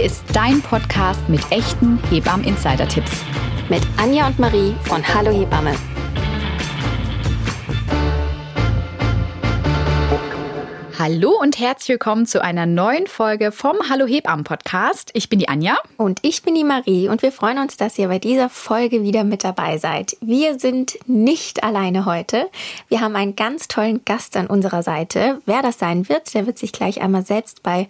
[0.00, 3.22] Hier ist dein Podcast mit echten Hebammen-Insider-Tipps.
[3.68, 5.74] Mit Anja und Marie von Hallo Hebamme.
[11.02, 15.10] Hallo und herzlich willkommen zu einer neuen Folge vom Hallo Hebammen Podcast.
[15.14, 15.78] Ich bin die Anja.
[15.96, 19.24] Und ich bin die Marie und wir freuen uns, dass ihr bei dieser Folge wieder
[19.24, 20.18] mit dabei seid.
[20.20, 22.50] Wir sind nicht alleine heute.
[22.88, 25.40] Wir haben einen ganz tollen Gast an unserer Seite.
[25.46, 27.88] Wer das sein wird, der wird sich gleich einmal selbst bei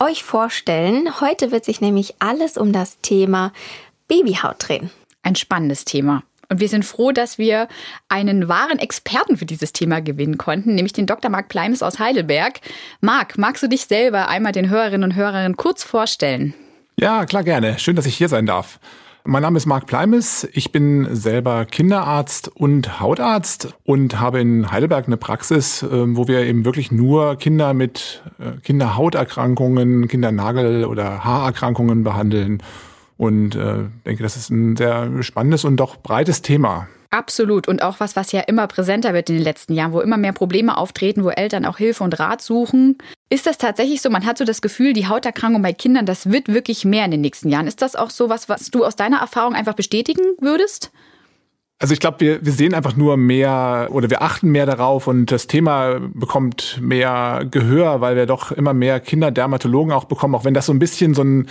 [0.00, 1.20] euch vorstellen.
[1.20, 3.52] Heute wird sich nämlich alles um das Thema
[4.08, 4.90] Babyhaut drehen.
[5.22, 6.24] Ein spannendes Thema.
[6.50, 7.68] Und wir sind froh, dass wir
[8.08, 11.30] einen wahren Experten für dieses Thema gewinnen konnten, nämlich den Dr.
[11.30, 12.60] Marc Pleimes aus Heidelberg.
[13.02, 16.54] Marc, magst du dich selber einmal den Hörerinnen und Hörern kurz vorstellen?
[16.98, 17.78] Ja, klar gerne.
[17.78, 18.80] Schön, dass ich hier sein darf.
[19.24, 20.48] Mein Name ist Marc Pleimes.
[20.52, 26.46] Ich bin selber Kinderarzt und Hautarzt und habe in Heidelberg eine Praxis, ähm, wo wir
[26.46, 32.62] eben wirklich nur Kinder mit äh, Kinderhauterkrankungen, Kindernagel- oder Haarerkrankungen behandeln.
[33.18, 36.88] Und äh, denke, das ist ein sehr spannendes und doch breites Thema.
[37.10, 37.68] Absolut.
[37.68, 40.32] Und auch was, was ja immer präsenter wird in den letzten Jahren, wo immer mehr
[40.32, 42.98] Probleme auftreten, wo Eltern auch Hilfe und Rat suchen.
[43.30, 44.10] Ist das tatsächlich so?
[44.10, 47.22] Man hat so das Gefühl, die Hauterkrankung bei Kindern, das wird wirklich mehr in den
[47.22, 47.66] nächsten Jahren.
[47.66, 50.90] Ist das auch so was, was du aus deiner Erfahrung einfach bestätigen würdest?
[51.80, 55.30] Also ich glaube, wir, wir sehen einfach nur mehr oder wir achten mehr darauf und
[55.30, 60.54] das Thema bekommt mehr Gehör, weil wir doch immer mehr Kinderdermatologen auch bekommen, auch wenn
[60.54, 61.46] das so ein bisschen so ein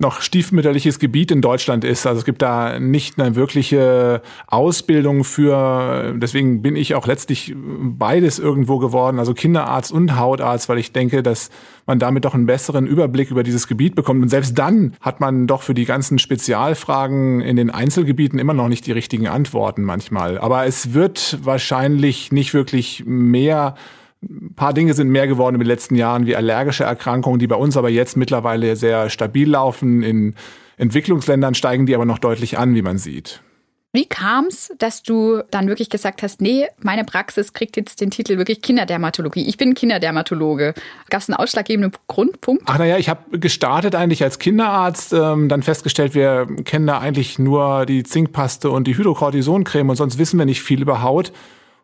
[0.00, 2.06] noch stiefmütterliches Gebiet in Deutschland ist.
[2.06, 8.38] Also es gibt da nicht eine wirkliche Ausbildung für, deswegen bin ich auch letztlich beides
[8.38, 11.50] irgendwo geworden, also Kinderarzt und Hautarzt, weil ich denke, dass
[11.86, 14.22] man damit doch einen besseren Überblick über dieses Gebiet bekommt.
[14.22, 18.68] Und selbst dann hat man doch für die ganzen Spezialfragen in den Einzelgebieten immer noch
[18.68, 20.38] nicht die richtigen Antworten manchmal.
[20.38, 23.74] Aber es wird wahrscheinlich nicht wirklich mehr
[24.22, 27.56] ein paar Dinge sind mehr geworden in den letzten Jahren, wie allergische Erkrankungen, die bei
[27.56, 30.02] uns aber jetzt mittlerweile sehr stabil laufen.
[30.02, 30.34] In
[30.76, 33.42] Entwicklungsländern steigen die aber noch deutlich an, wie man sieht.
[33.92, 38.12] Wie kam es, dass du dann wirklich gesagt hast, nee, meine Praxis kriegt jetzt den
[38.12, 39.48] Titel wirklich Kinderdermatologie.
[39.48, 40.74] Ich bin Kinderdermatologe.
[41.08, 42.62] Gab es einen ausschlaggebenden Grundpunkt?
[42.66, 47.40] Ach naja, ich habe gestartet eigentlich als Kinderarzt, ähm, dann festgestellt, wir kennen da eigentlich
[47.40, 51.32] nur die Zinkpaste und die Hydrocortisoncreme und sonst wissen wir nicht viel über Haut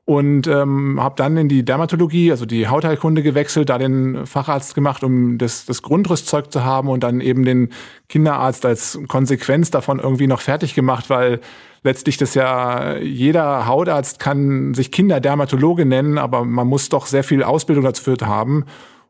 [0.07, 5.03] und ähm, habe dann in die Dermatologie, also die Hautheilkunde gewechselt, da den Facharzt gemacht,
[5.03, 7.71] um das, das Grundrisszeug zu haben und dann eben den
[8.09, 11.41] Kinderarzt als Konsequenz davon irgendwie noch fertig gemacht, weil
[11.83, 17.43] letztlich das ja jeder Hautarzt kann sich Kinderdermatologe nennen, aber man muss doch sehr viel
[17.43, 18.65] Ausbildung dazu haben.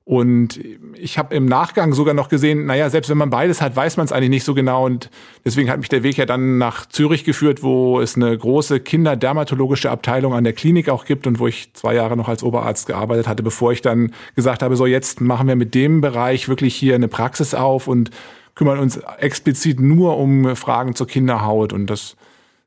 [0.08, 0.60] Und
[0.94, 4.06] ich habe im Nachgang sogar noch gesehen, naja, selbst wenn man beides hat, weiß man
[4.06, 4.86] es eigentlich nicht so genau.
[4.86, 5.10] Und
[5.44, 9.90] deswegen hat mich der Weg ja dann nach Zürich geführt, wo es eine große kinderdermatologische
[9.90, 13.26] Abteilung an der Klinik auch gibt und wo ich zwei Jahre noch als Oberarzt gearbeitet
[13.26, 16.94] hatte, bevor ich dann gesagt habe, so jetzt machen wir mit dem Bereich wirklich hier
[16.94, 18.10] eine Praxis auf und
[18.54, 21.72] kümmern uns explizit nur um Fragen zur Kinderhaut.
[21.72, 22.14] Und das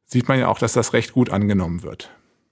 [0.04, 2.12] sieht man ja auch, dass das recht gut angenommen wird.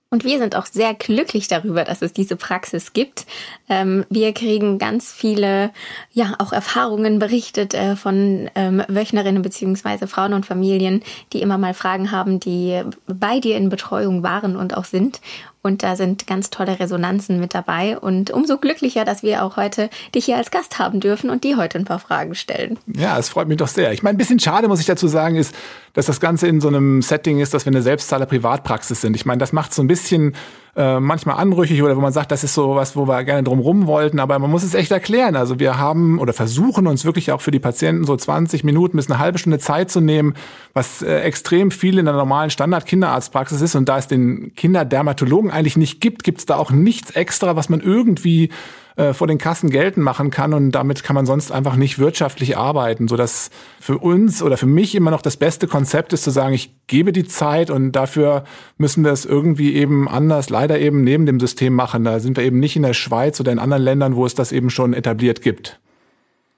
[0.09, 3.25] Und wir sind auch sehr glücklich darüber, dass es diese Praxis gibt.
[3.67, 5.71] Ähm, wir kriegen ganz viele,
[6.13, 11.03] ja, auch Erfahrungen berichtet äh, von ähm, Wöchnerinnen beziehungsweise Frauen und Familien,
[11.33, 15.19] die immer mal Fragen haben, die bei dir in Betreuung waren und auch sind.
[15.61, 17.97] Und da sind ganz tolle Resonanzen mit dabei.
[17.97, 21.57] Und umso glücklicher, dass wir auch heute dich hier als Gast haben dürfen und dir
[21.57, 22.79] heute ein paar Fragen stellen.
[22.95, 23.91] Ja, es freut mich doch sehr.
[23.91, 25.53] Ich meine, ein bisschen schade, muss ich dazu sagen, ist,
[25.93, 29.15] dass das Ganze in so einem Setting ist, dass wir eine Selbstzahler Privatpraxis sind.
[29.15, 30.35] Ich meine, das macht so ein bisschen
[30.75, 33.59] äh, manchmal anrüchig oder wo man sagt, das ist so was, wo wir gerne drum
[33.59, 35.35] rum wollten, aber man muss es echt erklären.
[35.35, 39.09] Also wir haben oder versuchen uns wirklich auch für die Patienten so 20 Minuten bis
[39.09, 40.35] eine halbe Stunde Zeit zu nehmen,
[40.73, 45.77] was äh, extrem viel in der normalen Standard-Kinderarztpraxis ist und da es den Kinderdermatologen eigentlich
[45.77, 48.49] nicht gibt, gibt es da auch nichts extra, was man irgendwie
[48.97, 52.57] äh, vor den Kassen geltend machen kann und damit kann man sonst einfach nicht wirtschaftlich
[52.57, 56.31] arbeiten, so dass für uns oder für mich immer noch das beste Konzept ist zu
[56.31, 58.43] sagen, ich gebe die Zeit und dafür
[58.77, 62.03] müssen wir es irgendwie eben anders, leider eben neben dem System machen.
[62.03, 64.51] Da sind wir eben nicht in der Schweiz oder in anderen Ländern, wo es das
[64.51, 65.79] eben schon etabliert gibt.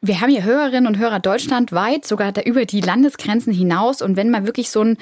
[0.02, 4.02] Wir haben hier Hörerinnen und Hörer deutschlandweit, sogar da über die Landesgrenzen hinaus.
[4.02, 4.98] Und wenn man wirklich so ein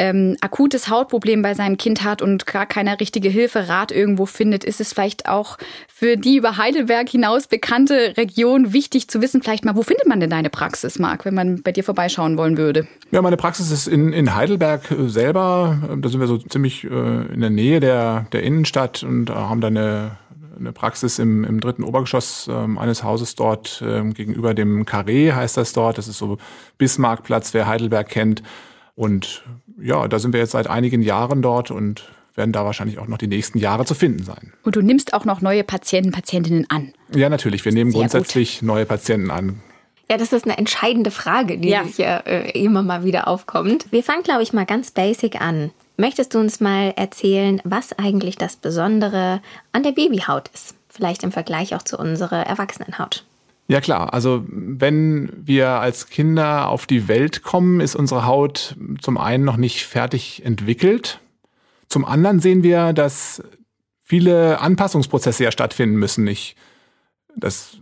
[0.00, 4.64] ähm, akutes Hautproblem bei seinem Kind hat und gar keine richtige Hilfe, Rat irgendwo findet,
[4.64, 5.58] ist es vielleicht auch
[5.88, 10.18] für die über Heidelberg hinaus bekannte Region wichtig zu wissen, vielleicht mal, wo findet man
[10.18, 12.88] denn deine Praxis, Marc, wenn man bei dir vorbeischauen wollen würde?
[13.10, 15.78] Ja, meine Praxis ist in, in Heidelberg äh, selber.
[16.00, 19.66] Da sind wir so ziemlich äh, in der Nähe der, der Innenstadt und haben da
[19.66, 20.12] eine
[20.58, 25.56] eine Praxis im, im dritten Obergeschoss ähm, eines Hauses dort ähm, gegenüber dem Carré heißt
[25.56, 25.96] das dort.
[25.96, 26.36] Das ist so
[26.76, 28.42] Bismarckplatz, wer Heidelberg kennt.
[28.94, 29.44] Und
[29.82, 33.18] ja, da sind wir jetzt seit einigen Jahren dort und werden da wahrscheinlich auch noch
[33.18, 34.52] die nächsten Jahre zu finden sein.
[34.62, 36.92] Und du nimmst auch noch neue Patienten, Patientinnen an?
[37.14, 37.64] Ja, natürlich.
[37.64, 38.66] Wir nehmen Sehr grundsätzlich gut.
[38.66, 39.60] neue Patienten an.
[40.10, 41.82] Ja, das ist eine entscheidende Frage, die ja.
[41.82, 43.86] hier äh, immer mal wieder aufkommt.
[43.92, 45.70] Wir fangen, glaube ich, mal ganz basic an.
[45.96, 49.40] Möchtest du uns mal erzählen, was eigentlich das Besondere
[49.72, 50.74] an der Babyhaut ist?
[50.88, 53.24] Vielleicht im Vergleich auch zu unserer Erwachsenenhaut.
[53.70, 59.16] Ja klar, also wenn wir als Kinder auf die Welt kommen, ist unsere Haut zum
[59.16, 61.20] einen noch nicht fertig entwickelt.
[61.88, 63.44] Zum anderen sehen wir, dass
[64.04, 66.26] viele Anpassungsprozesse ja stattfinden müssen.
[66.26, 66.56] Ich,
[67.36, 67.78] das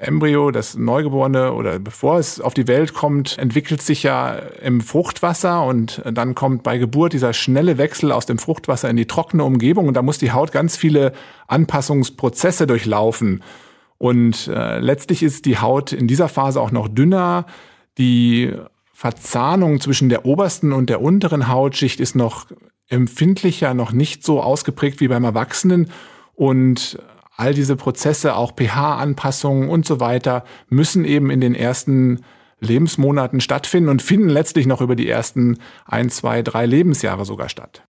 [0.00, 5.64] Embryo, das Neugeborene oder bevor es auf die Welt kommt, entwickelt sich ja im Fruchtwasser
[5.64, 9.86] und dann kommt bei Geburt dieser schnelle Wechsel aus dem Fruchtwasser in die trockene Umgebung
[9.86, 11.12] und da muss die Haut ganz viele
[11.46, 13.44] Anpassungsprozesse durchlaufen.
[13.98, 17.46] Und äh, letztlich ist die Haut in dieser Phase auch noch dünner.
[17.98, 18.52] Die
[18.92, 22.46] Verzahnung zwischen der obersten und der unteren Hautschicht ist noch
[22.88, 25.90] empfindlicher, noch nicht so ausgeprägt wie beim Erwachsenen.
[26.34, 26.98] Und
[27.36, 32.20] all diese Prozesse, auch pH-Anpassungen und so weiter, müssen eben in den ersten
[32.60, 37.87] Lebensmonaten stattfinden und finden letztlich noch über die ersten ein, zwei, drei Lebensjahre sogar statt.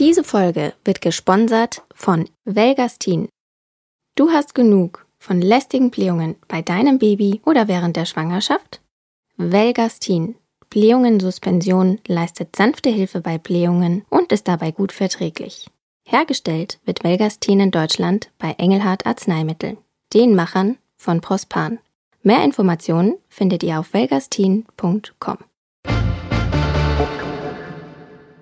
[0.00, 3.28] Diese Folge wird gesponsert von Velgastin.
[4.16, 8.80] Du hast genug von lästigen Blähungen bei deinem Baby oder während der Schwangerschaft?
[9.36, 10.36] Velgastin
[10.70, 15.68] Blähungen-Suspension leistet sanfte Hilfe bei Blähungen und ist dabei gut verträglich.
[16.08, 19.76] Hergestellt wird Velgastin in Deutschland bei Engelhardt Arzneimittel,
[20.14, 21.78] den Machern von Prospan.
[22.22, 25.38] Mehr Informationen findet ihr auf velgastin.com.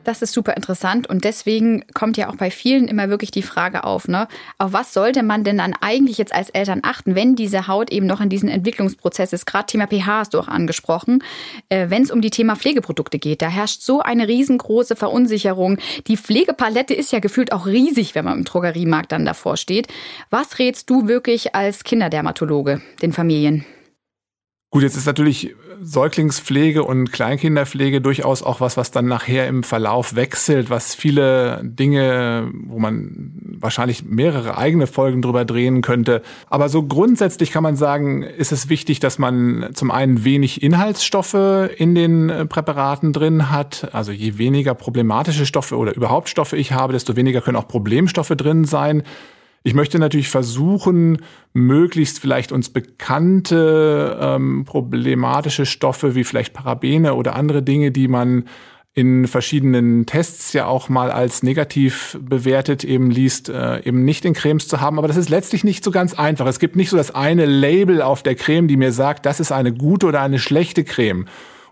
[0.08, 3.84] Das ist super interessant und deswegen kommt ja auch bei vielen immer wirklich die Frage
[3.84, 4.26] auf, ne?
[4.56, 8.06] Auf was sollte man denn dann eigentlich jetzt als Eltern achten, wenn diese Haut eben
[8.06, 9.44] noch in diesem Entwicklungsprozess ist?
[9.44, 11.22] Gerade Thema pH hast du auch angesprochen.
[11.68, 15.76] Äh, wenn es um die Thema Pflegeprodukte geht, da herrscht so eine riesengroße Verunsicherung.
[16.06, 19.88] Die Pflegepalette ist ja gefühlt auch riesig, wenn man im Drogeriemarkt dann davor steht.
[20.30, 23.66] Was rätst du wirklich als Kinderdermatologe den Familien?
[24.70, 30.14] Gut, jetzt ist natürlich Säuglingspflege und Kleinkinderpflege durchaus auch was, was dann nachher im Verlauf
[30.14, 36.22] wechselt, was viele Dinge, wo man wahrscheinlich mehrere eigene Folgen drüber drehen könnte.
[36.48, 41.34] Aber so grundsätzlich kann man sagen, ist es wichtig, dass man zum einen wenig Inhaltsstoffe
[41.76, 43.88] in den Präparaten drin hat.
[43.92, 48.34] Also je weniger problematische Stoffe oder überhaupt Stoffe ich habe, desto weniger können auch Problemstoffe
[48.36, 49.02] drin sein.
[49.62, 51.18] Ich möchte natürlich versuchen,
[51.52, 58.44] möglichst vielleicht uns bekannte ähm, problematische Stoffe wie vielleicht Parabene oder andere Dinge, die man
[58.94, 64.34] in verschiedenen Tests ja auch mal als negativ bewertet eben liest, äh, eben nicht in
[64.34, 64.98] Cremes zu haben.
[64.98, 66.46] Aber das ist letztlich nicht so ganz einfach.
[66.46, 69.52] Es gibt nicht so das eine Label auf der Creme, die mir sagt, das ist
[69.52, 71.26] eine gute oder eine schlechte Creme.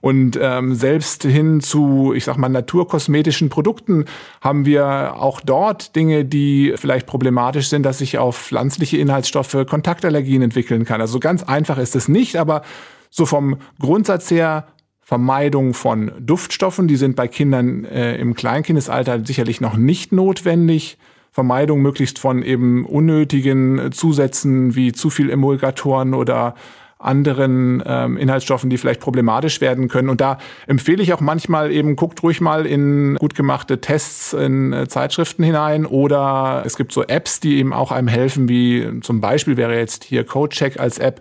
[0.07, 4.05] Und ähm, selbst hin zu, ich sag mal, naturkosmetischen Produkten
[4.41, 10.43] haben wir auch dort Dinge, die vielleicht problematisch sind, dass sich auf pflanzliche Inhaltsstoffe Kontaktallergien
[10.43, 11.01] entwickeln kann.
[11.01, 12.63] Also ganz einfach ist es nicht, aber
[13.11, 14.69] so vom Grundsatz her
[15.01, 20.99] Vermeidung von Duftstoffen, die sind bei Kindern äh, im Kleinkindesalter sicherlich noch nicht notwendig.
[21.33, 26.55] Vermeidung möglichst von eben unnötigen Zusätzen wie zu viel Emulgatoren oder
[26.99, 30.09] anderen ähm, Inhaltsstoffen, die vielleicht problematisch werden können.
[30.09, 34.73] Und da empfehle ich auch manchmal eben, guckt ruhig mal in gut gemachte Tests in
[34.73, 39.21] äh, Zeitschriften hinein oder es gibt so Apps, die eben auch einem helfen, wie zum
[39.21, 41.21] Beispiel wäre jetzt hier CodeCheck als App,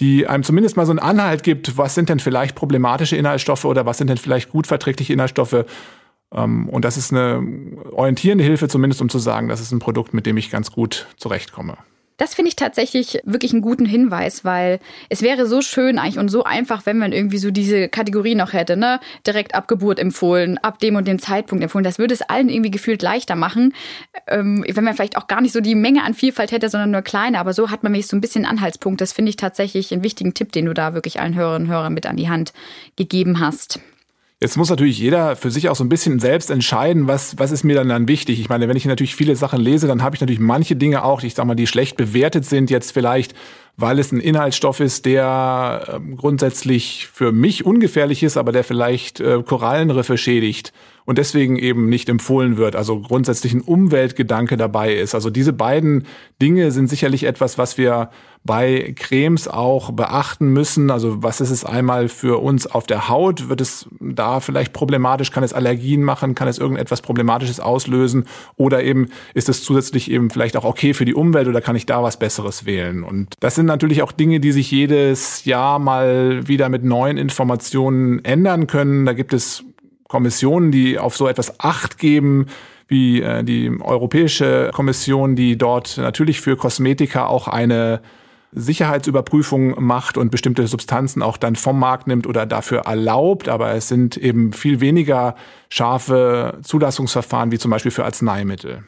[0.00, 3.84] die einem zumindest mal so einen Anhalt gibt, was sind denn vielleicht problematische Inhaltsstoffe oder
[3.84, 5.66] was sind denn vielleicht gut verträgliche Inhaltsstoffe.
[6.32, 7.42] Ähm, und das ist eine
[7.92, 11.06] orientierende Hilfe, zumindest um zu sagen, das ist ein Produkt, mit dem ich ganz gut
[11.18, 11.76] zurechtkomme.
[12.20, 16.28] Das finde ich tatsächlich wirklich einen guten Hinweis, weil es wäre so schön eigentlich und
[16.28, 19.00] so einfach, wenn man irgendwie so diese Kategorie noch hätte, ne?
[19.26, 21.82] Direkt ab Geburt empfohlen, ab dem und dem Zeitpunkt empfohlen.
[21.82, 23.72] Das würde es allen irgendwie gefühlt leichter machen,
[24.26, 27.00] ähm, wenn man vielleicht auch gar nicht so die Menge an Vielfalt hätte, sondern nur
[27.00, 27.38] kleine.
[27.38, 29.00] Aber so hat man mich so ein bisschen Anhaltspunkt.
[29.00, 31.94] Das finde ich tatsächlich einen wichtigen Tipp, den du da wirklich allen Hörerinnen und Hörern
[31.94, 32.52] mit an die Hand
[32.96, 33.80] gegeben hast.
[34.42, 37.62] Jetzt muss natürlich jeder für sich auch so ein bisschen selbst entscheiden, was, was ist
[37.62, 38.40] mir dann, dann wichtig.
[38.40, 41.22] Ich meine, wenn ich natürlich viele Sachen lese, dann habe ich natürlich manche Dinge auch,
[41.22, 43.34] ich sag mal, die schlecht bewertet sind, jetzt vielleicht,
[43.76, 49.20] weil es ein Inhaltsstoff ist, der äh, grundsätzlich für mich ungefährlich ist, aber der vielleicht
[49.20, 50.72] äh, Korallenriffe schädigt
[51.10, 52.76] und deswegen eben nicht empfohlen wird.
[52.76, 55.12] Also grundsätzlich ein Umweltgedanke dabei ist.
[55.12, 56.06] Also diese beiden
[56.40, 58.10] Dinge sind sicherlich etwas, was wir
[58.44, 60.88] bei Cremes auch beachten müssen.
[60.88, 63.48] Also was ist es einmal für uns auf der Haut?
[63.48, 65.32] Wird es da vielleicht problematisch?
[65.32, 66.36] Kann es Allergien machen?
[66.36, 68.26] Kann es irgendetwas Problematisches auslösen?
[68.56, 71.86] Oder eben ist es zusätzlich eben vielleicht auch okay für die Umwelt oder kann ich
[71.86, 73.02] da was Besseres wählen?
[73.02, 78.24] Und das sind natürlich auch Dinge, die sich jedes Jahr mal wieder mit neuen Informationen
[78.24, 79.06] ändern können.
[79.06, 79.64] Da gibt es
[80.10, 82.46] Kommissionen, die auf so etwas Acht geben,
[82.88, 88.00] wie äh, die Europäische Kommission, die dort natürlich für Kosmetika auch eine
[88.52, 93.48] Sicherheitsüberprüfung macht und bestimmte Substanzen auch dann vom Markt nimmt oder dafür erlaubt.
[93.48, 95.36] Aber es sind eben viel weniger
[95.68, 98.82] scharfe Zulassungsverfahren wie zum Beispiel für Arzneimittel.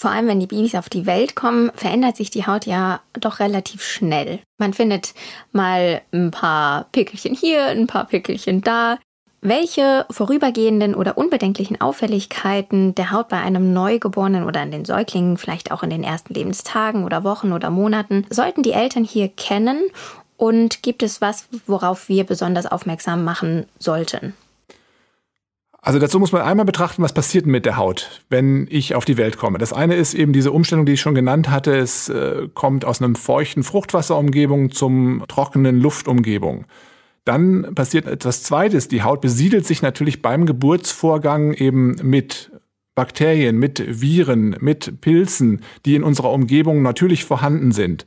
[0.00, 3.40] Vor allem, wenn die Babys auf die Welt kommen, verändert sich die Haut ja doch
[3.40, 4.40] relativ schnell.
[4.58, 5.12] Man findet
[5.52, 8.98] mal ein paar Pickelchen hier, ein paar Pickelchen da.
[9.44, 15.72] Welche vorübergehenden oder unbedenklichen Auffälligkeiten der Haut bei einem Neugeborenen oder an den Säuglingen, vielleicht
[15.72, 19.80] auch in den ersten Lebenstagen oder Wochen oder Monaten, sollten die Eltern hier kennen?
[20.36, 24.34] Und gibt es was, worauf wir besonders aufmerksam machen sollten?
[25.80, 29.16] Also dazu muss man einmal betrachten, was passiert mit der Haut, wenn ich auf die
[29.16, 29.58] Welt komme.
[29.58, 31.76] Das eine ist eben diese Umstellung, die ich schon genannt hatte.
[31.76, 36.64] Es äh, kommt aus einem feuchten Fruchtwasserumgebung zum trockenen Luftumgebung.
[37.24, 38.88] Dann passiert etwas Zweites.
[38.88, 42.50] Die Haut besiedelt sich natürlich beim Geburtsvorgang eben mit
[42.94, 48.06] Bakterien, mit Viren, mit Pilzen, die in unserer Umgebung natürlich vorhanden sind.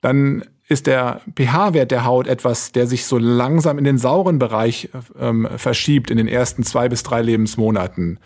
[0.00, 4.88] Dann ist der pH-Wert der Haut etwas, der sich so langsam in den sauren Bereich
[5.18, 8.18] ähm, verschiebt in den ersten zwei bis drei Lebensmonaten.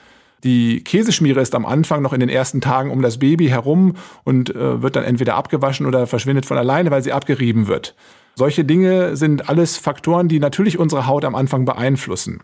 [0.42, 4.54] Die Käseschmiere ist am Anfang noch in den ersten Tagen um das Baby herum und
[4.54, 7.94] äh, wird dann entweder abgewaschen oder verschwindet von alleine, weil sie abgerieben wird.
[8.40, 12.40] Solche Dinge sind alles Faktoren, die natürlich unsere Haut am Anfang beeinflussen.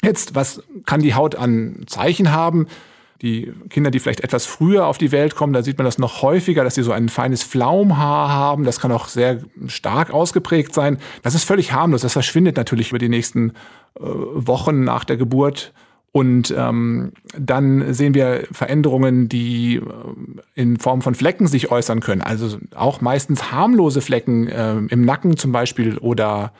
[0.00, 2.68] Jetzt, was kann die Haut an Zeichen haben?
[3.22, 6.22] Die Kinder, die vielleicht etwas früher auf die Welt kommen, da sieht man das noch
[6.22, 8.62] häufiger, dass sie so ein feines Pflaumhaar haben.
[8.62, 10.98] Das kann auch sehr stark ausgeprägt sein.
[11.22, 12.02] Das ist völlig harmlos.
[12.02, 15.72] Das verschwindet natürlich über die nächsten äh, Wochen nach der Geburt
[16.12, 19.82] und ähm, dann sehen wir Veränderungen, die äh,
[20.54, 22.22] in Form von Flecken sich äußern können.
[22.22, 26.52] Also auch meistens harmlose Flecken äh, im Nacken zum Beispiel oder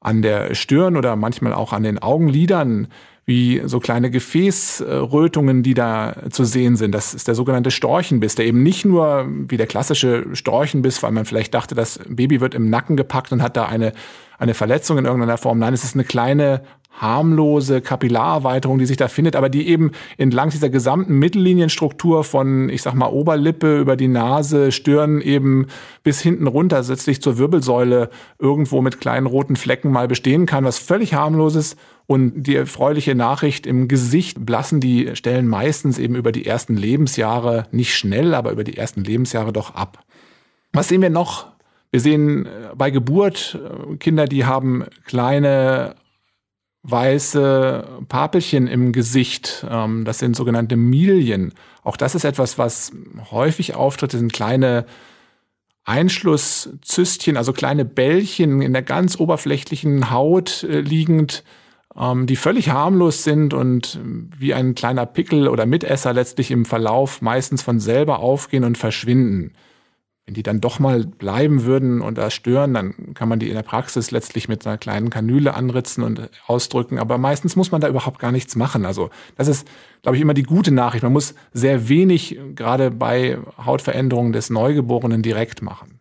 [0.00, 2.88] an der Stirn oder manchmal auch an den Augenlidern,
[3.26, 6.92] wie so kleine Gefäßrötungen, die da zu sehen sind.
[6.92, 11.24] Das ist der sogenannte Storchenbiss, der eben nicht nur wie der klassische Storchenbiss, weil man
[11.24, 13.92] vielleicht dachte, das Baby wird im Nacken gepackt und hat da eine,
[14.38, 15.58] eine Verletzung in irgendeiner Form.
[15.58, 16.62] Nein, es ist eine kleine
[16.96, 22.82] harmlose Kapillarerweiterung, die sich da findet, aber die eben entlang dieser gesamten Mittellinienstruktur von, ich
[22.82, 25.66] sag mal, Oberlippe über die Nase, Stirn eben
[26.02, 30.78] bis hinten runter, letztlich zur Wirbelsäule irgendwo mit kleinen roten Flecken mal bestehen kann, was
[30.78, 31.78] völlig harmlos ist.
[32.06, 37.66] Und die erfreuliche Nachricht im Gesicht blassen die Stellen meistens eben über die ersten Lebensjahre,
[37.72, 40.04] nicht schnell, aber über die ersten Lebensjahre doch ab.
[40.72, 41.46] Was sehen wir noch?
[41.90, 45.94] Wir sehen äh, bei Geburt äh, Kinder, die haben kleine
[46.84, 49.66] weiße Papelchen im Gesicht.
[49.68, 51.52] Ähm, das sind sogenannte Milien.
[51.82, 52.92] Auch das ist etwas, was
[53.30, 54.12] häufig auftritt.
[54.12, 54.84] Das sind kleine
[55.84, 61.42] Einschlusszystchen, also kleine Bällchen in der ganz oberflächlichen Haut äh, liegend,
[61.96, 63.98] ähm, die völlig harmlos sind und
[64.38, 69.52] wie ein kleiner Pickel oder Mitesser letztlich im Verlauf meistens von selber aufgehen und verschwinden.
[70.26, 73.54] Wenn die dann doch mal bleiben würden und da stören, dann kann man die in
[73.54, 76.98] der Praxis letztlich mit einer kleinen Kanüle anritzen und ausdrücken.
[76.98, 78.86] Aber meistens muss man da überhaupt gar nichts machen.
[78.86, 79.68] Also das ist,
[80.02, 81.02] glaube ich, immer die gute Nachricht.
[81.02, 86.00] Man muss sehr wenig gerade bei Hautveränderungen des Neugeborenen direkt machen.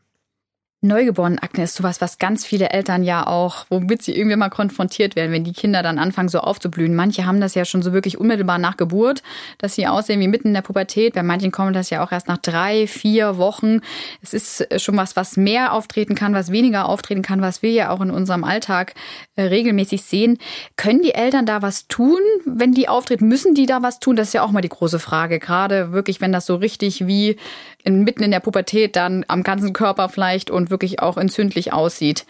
[0.84, 5.32] Neugeborenenakne ist sowas, was ganz viele Eltern ja auch, womit sie irgendwie mal konfrontiert werden,
[5.32, 6.94] wenn die Kinder dann anfangen so aufzublühen.
[6.94, 9.24] Manche haben das ja schon so wirklich unmittelbar nach Geburt,
[9.60, 11.14] dass sie aussehen wie mitten in der Pubertät.
[11.14, 13.80] Bei manchen kommt das ja auch erst nach drei, vier Wochen.
[14.22, 17.90] Es ist schon was, was mehr auftreten kann, was weniger auftreten kann, was wir ja
[17.90, 18.94] auch in unserem Alltag
[19.38, 20.38] äh, regelmäßig sehen.
[20.76, 23.30] Können die Eltern da was tun, wenn die auftreten?
[23.30, 24.18] Müssen die da was tun?
[24.18, 25.40] Das ist ja auch mal die große Frage.
[25.40, 27.38] Gerade wirklich, wenn das so richtig wie
[27.84, 32.26] in, mitten in der Pubertät dann am ganzen Körper vielleicht und wirklich auch entzündlich aussieht.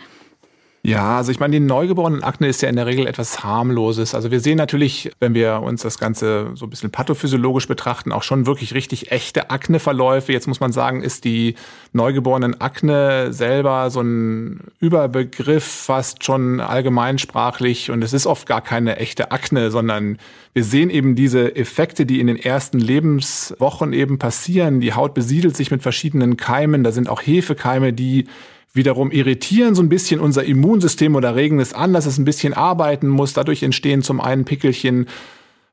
[0.85, 4.13] Ja, also ich meine, die neugeborenen Akne ist ja in der Regel etwas harmloses.
[4.13, 8.23] Also wir sehen natürlich, wenn wir uns das Ganze so ein bisschen pathophysiologisch betrachten, auch
[8.23, 10.33] schon wirklich richtig echte Akneverläufe.
[10.33, 11.55] Jetzt muss man sagen, ist die
[11.93, 17.89] neugeborenen Akne selber so ein Überbegriff, fast schon allgemeinsprachlich.
[17.89, 20.17] Und es ist oft gar keine echte Akne, sondern
[20.51, 24.81] wir sehen eben diese Effekte, die in den ersten Lebenswochen eben passieren.
[24.81, 26.83] Die Haut besiedelt sich mit verschiedenen Keimen.
[26.83, 28.27] Da sind auch Hefekeime, die
[28.73, 32.53] wiederum irritieren so ein bisschen unser Immunsystem oder regen es an, dass es ein bisschen
[32.53, 33.33] arbeiten muss.
[33.33, 35.07] Dadurch entstehen zum einen Pickelchen.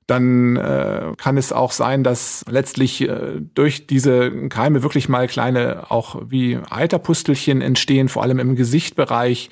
[0.06, 5.90] Dann äh, kann es auch sein, dass letztlich äh, durch diese Keime wirklich mal kleine,
[5.90, 9.50] auch wie Eiterpustelchen entstehen, vor allem im Gesichtbereich.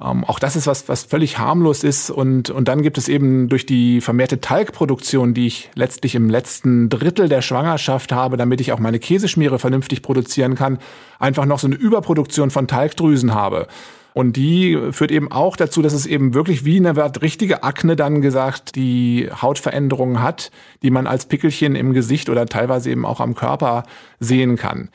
[0.00, 2.10] Ähm, auch das ist was, was völlig harmlos ist.
[2.10, 6.88] Und, und dann gibt es eben durch die vermehrte Talgproduktion, die ich letztlich im letzten
[6.88, 10.78] Drittel der Schwangerschaft habe, damit ich auch meine Käseschmiere vernünftig produzieren kann,
[11.18, 13.68] einfach noch so eine Überproduktion von Talgdrüsen habe.
[14.14, 18.20] Und die führt eben auch dazu, dass es eben wirklich wie eine richtige Akne dann
[18.20, 23.34] gesagt, die Hautveränderungen hat, die man als Pickelchen im Gesicht oder teilweise eben auch am
[23.34, 23.82] Körper
[24.20, 24.90] sehen kann.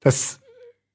[0.00, 0.38] Das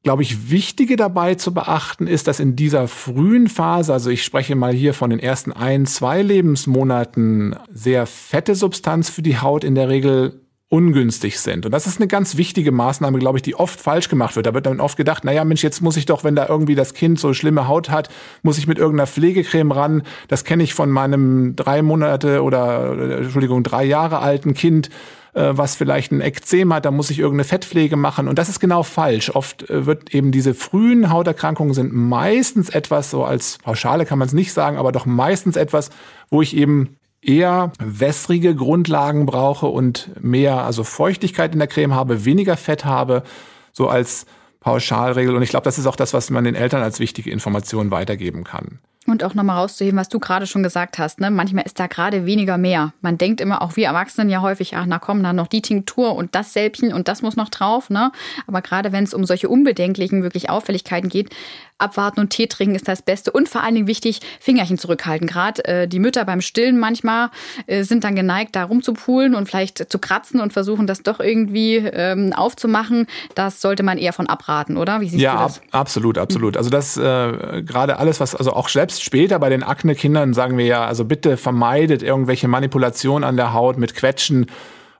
[0.03, 4.55] glaube ich, Wichtige dabei zu beachten ist, dass in dieser frühen Phase, also ich spreche
[4.55, 9.75] mal hier von den ersten ein, zwei Lebensmonaten, sehr fette Substanz für die Haut in
[9.75, 11.67] der Regel ungünstig sind.
[11.67, 14.47] Und das ist eine ganz wichtige Maßnahme, glaube ich, die oft falsch gemacht wird.
[14.47, 16.95] Da wird dann oft gedacht, naja, Mensch, jetzt muss ich doch, wenn da irgendwie das
[16.95, 18.09] Kind so schlimme Haut hat,
[18.41, 20.03] muss ich mit irgendeiner Pflegecreme ran.
[20.27, 24.89] Das kenne ich von meinem drei Monate oder, Entschuldigung, drei Jahre alten Kind
[25.33, 28.27] äh, was vielleicht ein Ekzem hat, da muss ich irgendeine Fettpflege machen.
[28.27, 29.31] Und das ist genau falsch.
[29.35, 34.27] Oft äh, wird eben diese frühen Hauterkrankungen sind meistens etwas, so als Pauschale kann man
[34.27, 35.89] es nicht sagen, aber doch meistens etwas,
[36.29, 42.25] wo ich eben eher wässrige Grundlagen brauche und mehr, also Feuchtigkeit in der Creme habe,
[42.25, 43.23] weniger Fett habe,
[43.71, 44.25] so als
[44.63, 45.35] Pauschalregel.
[45.35, 48.43] Und ich glaube, das ist auch das, was man den Eltern als wichtige Information weitergeben
[48.43, 48.79] kann.
[49.05, 51.19] Und auch nochmal rauszuheben, was du gerade schon gesagt hast.
[51.19, 51.29] Ne?
[51.29, 52.93] Manchmal ist da gerade weniger mehr.
[53.01, 56.15] Man denkt immer, auch wir Erwachsenen ja häufig, ach, na komm, dann noch die Tinktur
[56.15, 57.89] und das Sälbchen und das muss noch drauf.
[57.89, 58.13] Ne?
[58.47, 61.35] Aber gerade wenn es um solche unbedenklichen wirklich Auffälligkeiten geht,
[61.83, 63.31] abwarten und Tee trinken ist das Beste.
[63.31, 65.27] Und vor allen Dingen wichtig, Fingerchen zurückhalten.
[65.27, 67.29] Gerade äh, die Mütter beim Stillen manchmal
[67.67, 71.75] äh, sind dann geneigt, da rumzupulen und vielleicht zu kratzen und versuchen, das doch irgendwie
[71.75, 73.07] ähm, aufzumachen.
[73.35, 75.01] Das sollte man eher von abraten, oder?
[75.01, 75.57] Wie siehst ja, du das?
[75.57, 76.57] Ab, absolut, absolut.
[76.57, 80.57] Also das äh, gerade alles, was, also auch selbst selbst später bei den Akne-Kindern sagen
[80.57, 84.47] wir ja, also bitte vermeidet irgendwelche Manipulationen an der Haut mit Quetschen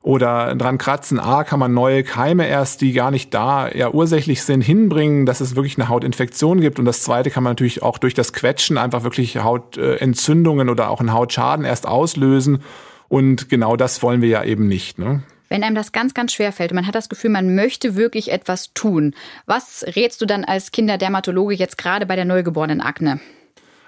[0.03, 1.19] oder dran kratzen.
[1.19, 5.41] A, kann man neue Keime erst, die gar nicht da ja ursächlich sind, hinbringen, dass
[5.41, 6.77] es wirklich eine Hautinfektion gibt.
[6.77, 10.99] Und das Zweite kann man natürlich auch durch das Quetschen einfach wirklich Hautentzündungen oder auch
[10.99, 12.61] einen Hautschaden erst auslösen.
[13.07, 14.99] Und genau das wollen wir ja eben nicht.
[14.99, 15.23] Ne?
[15.47, 18.73] Wenn einem das ganz, ganz schwer fällt man hat das Gefühl, man möchte wirklich etwas
[18.73, 23.21] tun, was rätst du dann als Kinderdermatologe jetzt gerade bei der neugeborenen Akne?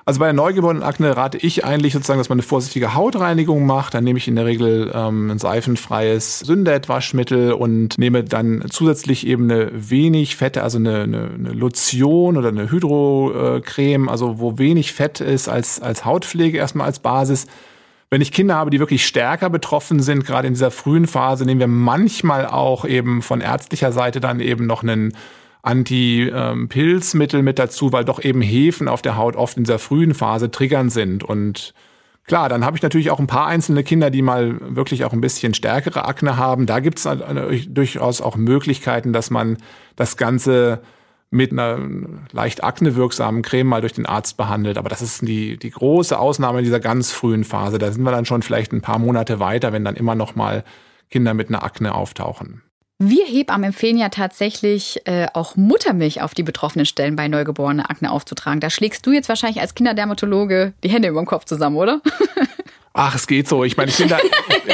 [0.07, 3.95] Also bei der neugeborenen Akne rate ich eigentlich sozusagen, dass man eine vorsichtige Hautreinigung macht.
[3.95, 9.50] Dann nehme ich in der Regel ähm, ein seifenfreies Syndet-Waschmittel und nehme dann zusätzlich eben
[9.50, 15.21] eine wenig Fette, also eine, eine, eine Lotion oder eine Hydrocreme, also wo wenig Fett
[15.21, 17.47] ist als, als Hautpflege erstmal als Basis.
[18.12, 21.60] Wenn ich Kinder habe, die wirklich stärker betroffen sind, gerade in dieser frühen Phase, nehmen
[21.60, 25.13] wir manchmal auch eben von ärztlicher Seite dann eben noch einen
[25.65, 30.51] Anti-Pilzmittel mit dazu, weil doch eben Hefen auf der Haut oft in dieser frühen Phase
[30.51, 31.23] triggern sind.
[31.23, 31.73] Und
[32.25, 35.21] klar, dann habe ich natürlich auch ein paar einzelne Kinder, die mal wirklich auch ein
[35.21, 36.65] bisschen stärkere Akne haben.
[36.65, 37.10] Da gibt es
[37.67, 39.58] durchaus auch Möglichkeiten, dass man
[39.95, 40.82] das Ganze
[41.32, 41.80] mit einer
[42.32, 44.78] leicht aknewirksamen Creme mal durch den Arzt behandelt.
[44.78, 47.78] Aber das ist die, die große Ausnahme dieser ganz frühen Phase.
[47.78, 50.63] Da sind wir dann schon vielleicht ein paar Monate weiter, wenn dann immer noch mal
[51.10, 52.62] Kinder mit einer Akne auftauchen.
[52.97, 58.10] Wir Hebammen empfehlen ja tatsächlich äh, auch Muttermilch auf die betroffenen Stellen bei neugeborenen Akne
[58.10, 58.62] aufzutragen.
[58.62, 62.01] Da schlägst du jetzt wahrscheinlich als Kinderdermatologe die Hände über dem Kopf zusammen, oder?
[62.97, 63.65] Ach, es geht so.
[63.65, 64.17] Ich meine, ich bin da,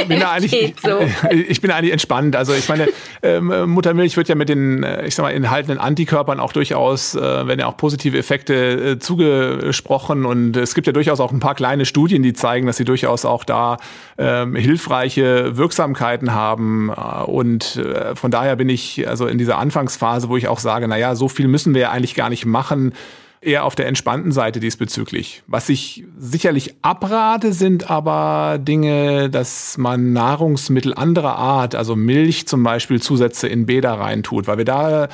[0.07, 0.99] bin da eigentlich, so.
[1.31, 2.35] ich bin eigentlich entspannt.
[2.35, 2.87] Also ich meine,
[3.23, 7.19] ähm, Muttermilch wird ja mit den, äh, ich sag mal, enthaltenen Antikörpern auch durchaus, äh,
[7.19, 10.27] werden ja auch positive Effekte äh, zugesprochen.
[10.27, 13.25] Und es gibt ja durchaus auch ein paar kleine Studien, die zeigen, dass sie durchaus
[13.25, 13.77] auch da
[14.19, 16.91] ähm, hilfreiche Wirksamkeiten haben.
[16.95, 20.87] Äh, und äh, von daher bin ich also in dieser Anfangsphase, wo ich auch sage,
[20.87, 22.93] na ja, so viel müssen wir ja eigentlich gar nicht machen
[23.41, 25.43] eher auf der entspannten Seite diesbezüglich.
[25.47, 32.63] Was ich sicherlich abrate, sind aber Dinge, dass man Nahrungsmittel anderer Art, also Milch zum
[32.63, 35.09] Beispiel, Zusätze in Bäder reintut, weil wir da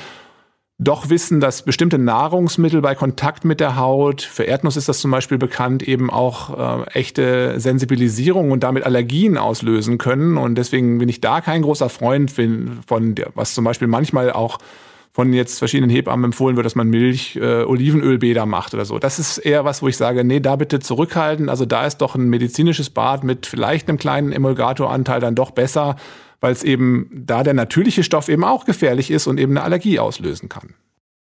[0.80, 5.10] doch wissen, dass bestimmte Nahrungsmittel bei Kontakt mit der Haut, für Erdnuss ist das zum
[5.10, 10.36] Beispiel bekannt, eben auch äh, echte Sensibilisierung und damit Allergien auslösen können.
[10.36, 14.58] Und deswegen bin ich da kein großer Freund von, was zum Beispiel manchmal auch
[15.18, 19.00] von jetzt verschiedenen Hebammen empfohlen wird, dass man Milch, äh, Olivenölbäder macht oder so.
[19.00, 21.48] Das ist eher was, wo ich sage, nee, da bitte zurückhalten.
[21.48, 25.96] Also da ist doch ein medizinisches Bad mit vielleicht einem kleinen Emulgatoranteil dann doch besser,
[26.40, 29.98] weil es eben da der natürliche Stoff eben auch gefährlich ist und eben eine Allergie
[29.98, 30.74] auslösen kann.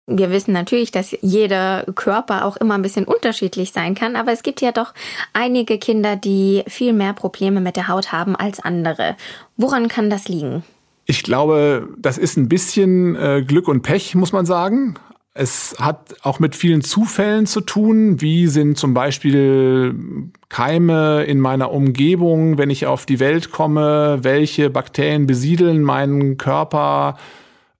[0.09, 4.43] Wir wissen natürlich, dass jeder Körper auch immer ein bisschen unterschiedlich sein kann, aber es
[4.43, 4.93] gibt ja doch
[5.35, 9.14] einige Kinder, die viel mehr Probleme mit der Haut haben als andere.
[9.57, 10.64] Woran kann das liegen?
[11.11, 14.97] Ich glaube, das ist ein bisschen äh, Glück und Pech, muss man sagen.
[15.33, 18.21] Es hat auch mit vielen Zufällen zu tun.
[18.21, 19.94] Wie sind zum Beispiel
[20.51, 24.18] Keime in meiner Umgebung, wenn ich auf die Welt komme?
[24.21, 27.16] Welche Bakterien besiedeln meinen Körper?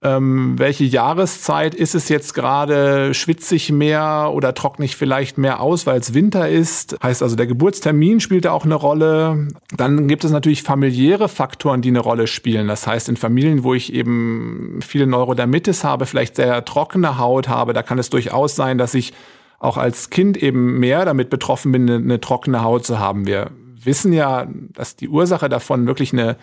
[0.01, 5.59] Ähm, welche Jahreszeit ist es jetzt gerade, schwitze ich mehr oder trockne ich vielleicht mehr
[5.59, 6.95] aus, weil es Winter ist.
[7.03, 9.49] Heißt also, der Geburtstermin spielt da auch eine Rolle.
[9.75, 12.69] Dann gibt es natürlich familiäre Faktoren, die eine Rolle spielen.
[12.69, 17.73] Das heißt, in Familien, wo ich eben viele Neurodermitis habe, vielleicht sehr trockene Haut habe,
[17.73, 19.13] da kann es durchaus sein, dass ich
[19.59, 23.27] auch als Kind eben mehr damit betroffen bin, eine, eine trockene Haut zu haben.
[23.27, 23.51] Wir
[23.83, 26.37] wissen ja, dass die Ursache davon wirklich eine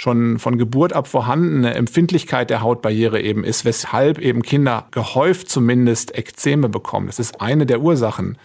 [0.00, 6.16] schon von Geburt ab vorhandene Empfindlichkeit der Hautbarriere eben ist, weshalb eben Kinder gehäuft zumindest
[6.16, 7.08] Ekzeme bekommen.
[7.08, 8.38] Das ist eine der Ursachen.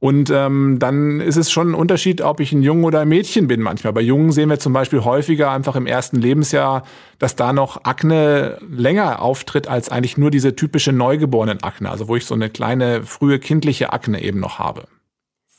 [0.00, 3.46] Und ähm, dann ist es schon ein Unterschied, ob ich ein Jung oder ein Mädchen
[3.46, 3.92] bin manchmal.
[3.92, 6.82] Bei Jungen sehen wir zum Beispiel häufiger einfach im ersten Lebensjahr,
[7.18, 12.16] dass da noch Akne länger auftritt als eigentlich nur diese typische neugeborenen Akne, also wo
[12.16, 14.84] ich so eine kleine frühe kindliche Akne eben noch habe.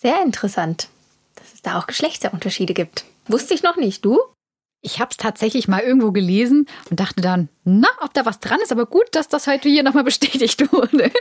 [0.02, 0.90] Sehr interessant,
[1.36, 3.06] dass es da auch Geschlechterunterschiede gibt.
[3.28, 4.04] Wusste ich noch nicht.
[4.04, 4.20] Du?
[4.86, 8.60] Ich habe es tatsächlich mal irgendwo gelesen und dachte dann, na, ob da was dran
[8.62, 11.12] ist, aber gut, dass das heute hier nochmal bestätigt wurde,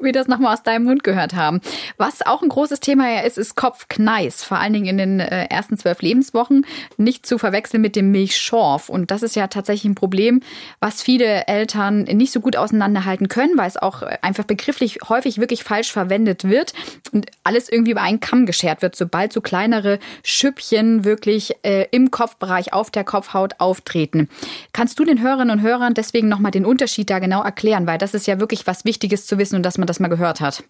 [0.00, 1.60] wir das nochmal aus deinem Mund gehört haben.
[1.98, 5.76] Was auch ein großes Thema ist, ist Kopfkneis, vor allen Dingen in den äh, ersten
[5.76, 6.64] zwölf Lebenswochen,
[6.96, 8.88] nicht zu verwechseln mit dem Milchschorf.
[8.88, 10.40] Und das ist ja tatsächlich ein Problem,
[10.80, 15.62] was viele Eltern nicht so gut auseinanderhalten können, weil es auch einfach begrifflich häufig wirklich
[15.62, 16.72] falsch verwendet wird
[17.12, 22.10] und alles irgendwie über einen Kamm geschert wird, sobald so kleinere Schüppchen wirklich äh, im
[22.10, 24.30] Kopfbereich auf der Kopfhaut auftreten.
[24.72, 28.14] Kannst du den Hörerinnen und Hörern deswegen nochmal den Unterschied da genau erklären, weil das
[28.14, 30.64] ist ja wirklich was Wichtiges zu wissen und dass man das mal gehört hat.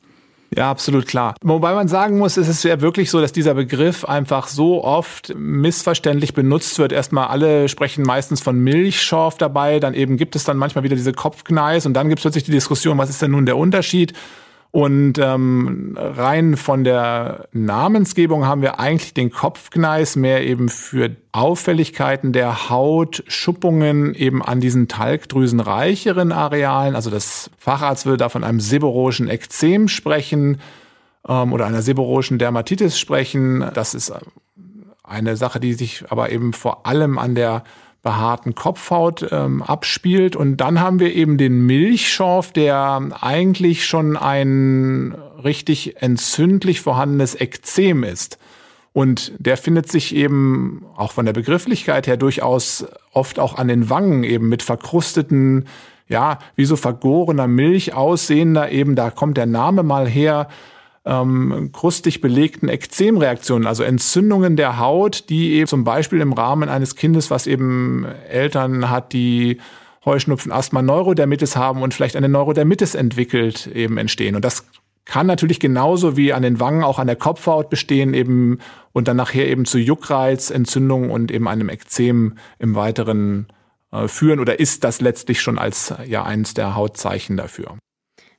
[0.54, 1.34] Ja, absolut klar.
[1.42, 5.34] Wobei man sagen muss, es ist ja wirklich so, dass dieser Begriff einfach so oft
[5.36, 6.92] missverständlich benutzt wird.
[6.92, 11.12] Erstmal alle sprechen meistens von Milchschorf dabei, dann eben gibt es dann manchmal wieder diese
[11.12, 14.12] Kopfkneis und dann gibt es plötzlich die Diskussion, was ist denn nun der Unterschied?
[14.70, 22.32] Und ähm, rein von der Namensgebung haben wir eigentlich den Kopfgneis mehr eben für Auffälligkeiten
[22.32, 26.94] der Haut, Schuppungen eben an diesen talgdrüsenreicheren Arealen.
[26.94, 30.60] Also das Facharzt würde da von einem seborrhoischen Ekzem sprechen
[31.26, 33.64] ähm, oder einer seborrhoischen Dermatitis sprechen.
[33.72, 34.12] Das ist
[35.02, 37.62] eine Sache, die sich aber eben vor allem an der
[38.06, 40.36] behaarten Kopfhaut ähm, abspielt.
[40.36, 48.04] Und dann haben wir eben den Milchschorf, der eigentlich schon ein richtig entzündlich vorhandenes Ekzem
[48.04, 48.38] ist.
[48.92, 53.90] Und der findet sich eben auch von der Begrifflichkeit her durchaus oft auch an den
[53.90, 55.66] Wangen eben mit verkrusteten,
[56.08, 60.46] ja, wie so vergorener Milch aussehender eben, da kommt der Name mal her,
[61.06, 66.96] ähm, krustig belegten Ekzemreaktionen, also Entzündungen der Haut, die eben zum Beispiel im Rahmen eines
[66.96, 69.58] Kindes, was eben Eltern hat, die
[70.04, 74.34] Heuschnupfen, Asthma, Neurodermitis haben und vielleicht eine Neurodermitis entwickelt, eben entstehen.
[74.34, 74.66] Und das
[75.04, 78.58] kann natürlich genauso wie an den Wangen auch an der Kopfhaut bestehen eben
[78.92, 83.46] und dann nachher eben zu Juckreiz, Entzündungen und eben einem Ekzem im weiteren
[83.92, 87.78] äh, führen oder ist das letztlich schon als ja eines der Hautzeichen dafür.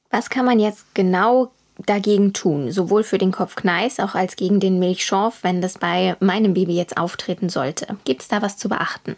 [0.09, 1.51] Was kann man jetzt genau
[1.85, 6.53] dagegen tun, sowohl für den Kopfkneis auch als gegen den Milchschorf, wenn das bei meinem
[6.53, 7.97] Baby jetzt auftreten sollte?
[8.05, 9.15] Gibt es da was zu beachten?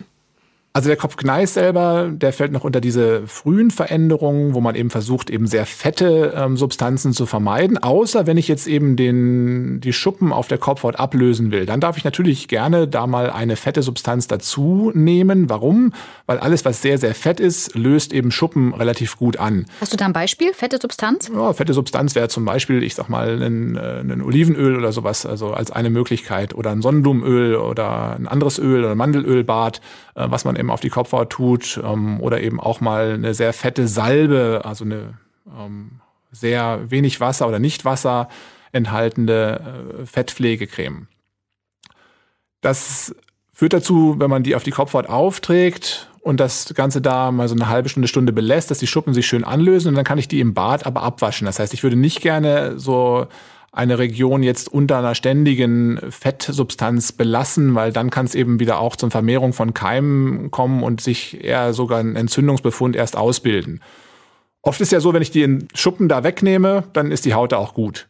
[0.72, 5.32] Also der Kopfkneis selber, der fällt noch unter diese frühen Veränderungen, wo man eben versucht,
[5.32, 7.80] eben sehr fette ähm, Substanzen zu vermeiden.
[7.80, 11.98] Außer wenn ich jetzt eben den, die Schuppen auf der Kopfhaut ablösen will, dann darf
[11.98, 15.50] ich natürlich gerne da mal eine fette Substanz dazu nehmen.
[15.50, 15.92] Warum?
[16.28, 19.66] Weil alles, was sehr, sehr fett ist, löst eben Schuppen relativ gut an.
[19.82, 20.54] Hast du da ein Beispiel?
[20.54, 21.32] Fette Substanz?
[21.34, 25.26] Ja, fette Substanz wäre zum Beispiel, ich sag mal, ein, äh, ein Olivenöl oder sowas,
[25.26, 26.54] also als eine Möglichkeit.
[26.54, 29.82] Oder ein Sonnenblumenöl oder ein anderes Öl oder ein Mandelölbad,
[30.14, 33.54] äh, was man eben auf die Kopfhaut tut ähm, oder eben auch mal eine sehr
[33.54, 35.18] fette Salbe, also eine
[35.58, 38.30] ähm, sehr wenig Wasser oder nicht Wasser
[38.72, 41.08] enthaltende äh, Fettpflegecreme.
[42.62, 43.16] Das
[43.54, 47.56] führt dazu, wenn man die auf die Kopfhaut aufträgt und das Ganze da mal so
[47.56, 50.28] eine halbe Stunde, Stunde belässt, dass die Schuppen sich schön anlösen und dann kann ich
[50.28, 51.46] die im Bad aber abwaschen.
[51.46, 53.28] Das heißt, ich würde nicht gerne so
[53.72, 58.96] eine Region jetzt unter einer ständigen Fettsubstanz belassen, weil dann kann es eben wieder auch
[58.96, 63.82] zur Vermehrung von Keimen kommen und sich eher sogar ein Entzündungsbefund erst ausbilden.
[64.62, 67.58] Oft ist ja so, wenn ich die Schuppen da wegnehme, dann ist die Haut da
[67.58, 68.08] auch gut.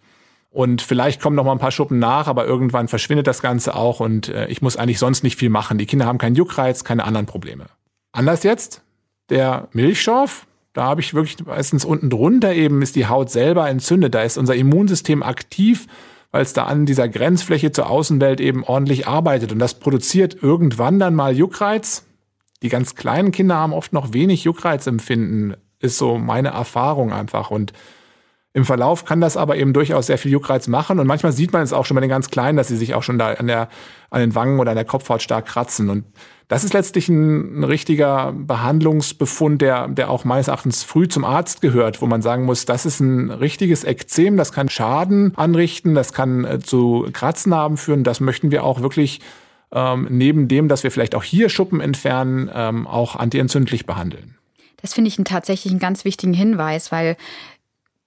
[0.51, 3.99] Und vielleicht kommen noch mal ein paar Schuppen nach, aber irgendwann verschwindet das Ganze auch
[3.99, 5.77] und äh, ich muss eigentlich sonst nicht viel machen.
[5.77, 7.67] Die Kinder haben keinen Juckreiz, keine anderen Probleme.
[8.11, 8.81] Anders jetzt,
[9.29, 14.13] der Milchschorf, da habe ich wirklich meistens unten drunter eben ist die Haut selber entzündet.
[14.13, 15.87] Da ist unser Immunsystem aktiv,
[16.31, 19.51] weil es da an dieser Grenzfläche zur Außenwelt eben ordentlich arbeitet.
[19.51, 22.05] Und das produziert irgendwann dann mal Juckreiz.
[22.61, 27.51] Die ganz kleinen Kinder haben oft noch wenig Juckreizempfinden, ist so meine Erfahrung einfach.
[27.51, 27.73] Und
[28.51, 30.99] im Verlauf kann das aber eben durchaus sehr viel Juckreiz machen.
[30.99, 33.03] Und manchmal sieht man es auch schon bei den ganz Kleinen, dass sie sich auch
[33.03, 33.69] schon da an, der,
[34.09, 35.89] an den Wangen oder an der Kopfhaut stark kratzen.
[35.89, 36.05] Und
[36.47, 41.61] das ist letztlich ein, ein, richtiger Behandlungsbefund, der, der auch meines Erachtens früh zum Arzt
[41.61, 46.11] gehört, wo man sagen muss, das ist ein richtiges Ekzem, das kann Schaden anrichten, das
[46.11, 48.03] kann äh, zu Kratznarben führen.
[48.03, 49.21] Das möchten wir auch wirklich
[49.71, 54.35] ähm, neben dem, dass wir vielleicht auch hier Schuppen entfernen, ähm, auch antientzündlich behandeln.
[54.81, 57.15] Das finde ich einen tatsächlich einen ganz wichtigen Hinweis, weil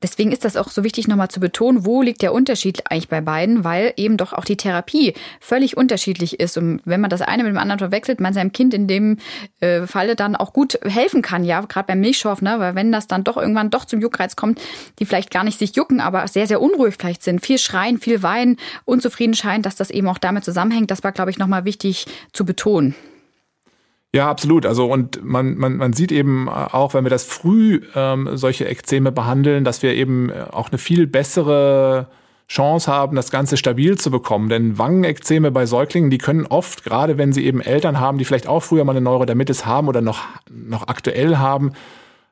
[0.02, 3.20] Deswegen ist das auch so wichtig, nochmal zu betonen, wo liegt der Unterschied eigentlich bei
[3.20, 6.58] beiden, weil eben doch auch die Therapie völlig unterschiedlich ist.
[6.58, 9.18] Und wenn man das eine mit dem anderen verwechselt, man seinem Kind in dem
[9.60, 12.58] äh, Falle dann auch gut helfen kann, ja, gerade beim Milchschorf, ne?
[12.58, 14.60] weil wenn das dann doch irgendwann doch zum Juckreiz kommt,
[14.98, 18.22] die vielleicht gar nicht sich jucken, aber sehr, sehr unruhig vielleicht sind, viel schreien, viel
[18.22, 22.06] weinen, unzufrieden scheint, dass das eben auch damit zusammenhängt, das war, glaube ich, nochmal wichtig
[22.32, 22.94] zu betonen.
[24.14, 24.66] Ja, absolut.
[24.66, 29.11] Also und man, man, man sieht eben auch, wenn wir das früh ähm, solche Ekzeme
[29.11, 32.09] behandeln, dass wir eben auch eine viel bessere
[32.46, 34.51] Chance haben, das Ganze stabil zu bekommen.
[34.51, 38.46] Denn Wangenekzeme bei Säuglingen, die können oft, gerade wenn sie eben Eltern haben, die vielleicht
[38.46, 40.20] auch früher mal eine Neurodermitis haben oder noch,
[40.51, 41.72] noch aktuell haben,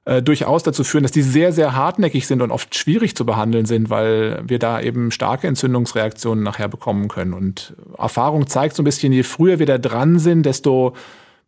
[0.05, 3.65] äh, durchaus dazu führen, dass die sehr, sehr hartnäckig sind und oft schwierig zu behandeln
[3.65, 7.33] sind, weil wir da eben starke Entzündungsreaktionen nachher bekommen können.
[7.33, 10.93] Und Erfahrung zeigt so ein bisschen, je früher wir da dran sind, desto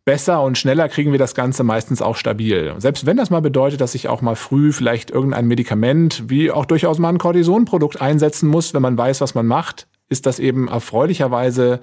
[0.05, 2.73] besser und schneller kriegen wir das Ganze meistens auch stabil.
[2.77, 6.65] Selbst wenn das mal bedeutet, dass ich auch mal früh vielleicht irgendein Medikament, wie auch
[6.65, 10.67] durchaus mal ein Cortisonprodukt einsetzen muss, wenn man weiß, was man macht, ist das eben
[10.67, 11.79] erfreulicherweise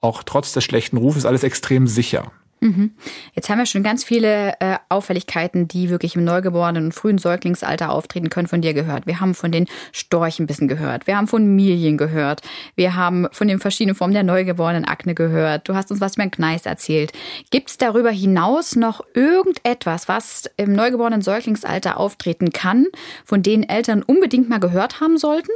[0.00, 2.30] auch trotz des schlechten Rufes alles extrem sicher.
[2.60, 2.92] Mhm.
[3.34, 7.90] Jetzt haben wir schon ganz viele äh, Auffälligkeiten, die wirklich im Neugeborenen und frühen Säuglingsalter
[7.90, 9.06] auftreten können, von dir gehört.
[9.06, 11.06] Wir haben von den Storchenbissen gehört.
[11.06, 12.40] Wir haben von Milien gehört.
[12.74, 15.68] Wir haben von den verschiedenen Formen der neugeborenen Akne gehört.
[15.68, 17.12] Du hast uns was über den Gneis erzählt.
[17.50, 22.86] Gibt es darüber hinaus noch irgendetwas, was im neugeborenen Säuglingsalter auftreten kann,
[23.24, 25.50] von denen Eltern unbedingt mal gehört haben sollten?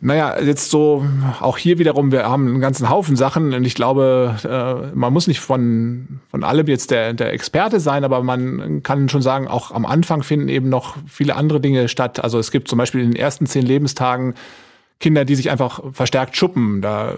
[0.00, 1.06] Naja, jetzt so,
[1.40, 5.28] auch hier wiederum, wir haben einen ganzen Haufen Sachen und ich glaube, äh, man muss
[5.28, 9.70] nicht von, von allem jetzt der, der Experte sein, aber man kann schon sagen, auch
[9.70, 12.22] am Anfang finden eben noch viele andere Dinge statt.
[12.22, 14.34] Also es gibt zum Beispiel in den ersten zehn Lebenstagen
[14.98, 16.80] Kinder, die sich einfach verstärkt schuppen.
[16.80, 17.14] Da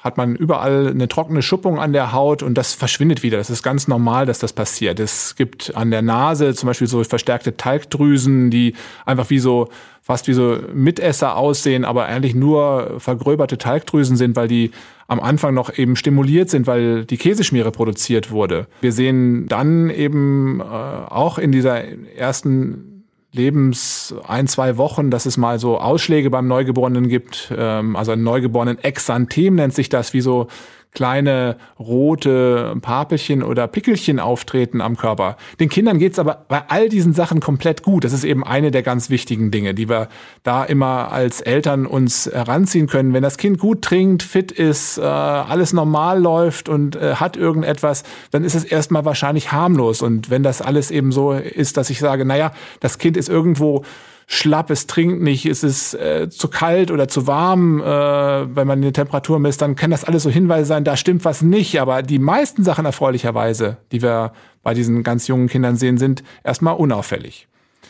[0.00, 3.38] hat man überall eine trockene Schuppung an der Haut und das verschwindet wieder.
[3.38, 5.00] Das ist ganz normal, dass das passiert.
[5.00, 8.74] Es gibt an der Nase zum Beispiel so verstärkte Talgdrüsen, die
[9.04, 9.68] einfach wie so
[10.02, 14.70] fast wie so Mitesser aussehen, aber eigentlich nur vergröberte Talgdrüsen sind, weil die
[15.08, 18.68] am Anfang noch eben stimuliert sind, weil die Käseschmiere produziert wurde.
[18.80, 21.82] Wir sehen dann eben äh, auch in dieser
[22.16, 22.95] ersten
[23.36, 28.22] Lebens ein, zwei Wochen, dass es mal so Ausschläge beim Neugeborenen gibt, ähm, also ein
[28.22, 30.48] Neugeborenen Exanthem nennt sich das, wie so
[30.96, 35.36] kleine rote Papelchen oder Pickelchen auftreten am Körper.
[35.60, 38.04] Den Kindern geht's aber bei all diesen Sachen komplett gut.
[38.04, 40.08] Das ist eben eine der ganz wichtigen Dinge, die wir
[40.42, 43.12] da immer als Eltern uns heranziehen können.
[43.12, 48.02] Wenn das Kind gut trinkt, fit ist, äh, alles normal läuft und äh, hat irgendetwas,
[48.30, 50.00] dann ist es erstmal wahrscheinlich harmlos.
[50.00, 53.84] Und wenn das alles eben so ist, dass ich sage, naja, das Kind ist irgendwo
[54.26, 58.82] schlapp, es trinkt nicht, es ist äh, zu kalt oder zu warm, äh, wenn man
[58.82, 61.80] die Temperatur misst, dann kann das alles so Hinweise sein, da stimmt was nicht.
[61.80, 66.74] Aber die meisten Sachen erfreulicherweise, die wir bei diesen ganz jungen Kindern sehen, sind erstmal
[66.74, 67.46] unauffällig.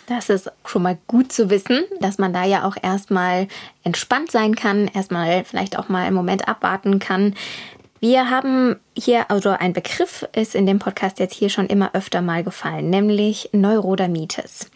[0.09, 3.49] Das ist schon mal gut zu wissen, dass man da ja auch erstmal
[3.83, 7.35] entspannt sein kann, erstmal vielleicht auch mal einen Moment abwarten kann.
[7.99, 12.20] Wir haben hier, also ein Begriff ist in dem Podcast jetzt hier schon immer öfter
[12.20, 14.70] mal gefallen, nämlich Neurodermitis.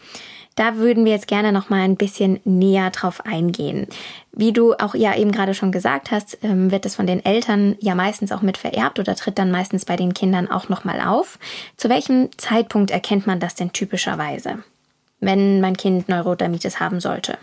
[0.55, 3.87] Da würden wir jetzt gerne noch mal ein bisschen näher drauf eingehen.
[4.33, 7.75] Wie du auch ja eben gerade schon gesagt hast, ähm, wird es von den Eltern
[7.79, 11.01] ja meistens auch mit vererbt oder tritt dann meistens bei den Kindern auch noch mal
[11.01, 11.39] auf.
[11.77, 14.63] Zu welchem Zeitpunkt erkennt man das denn typischerweise,
[15.19, 17.37] wenn mein Kind Neurodermitis haben sollte?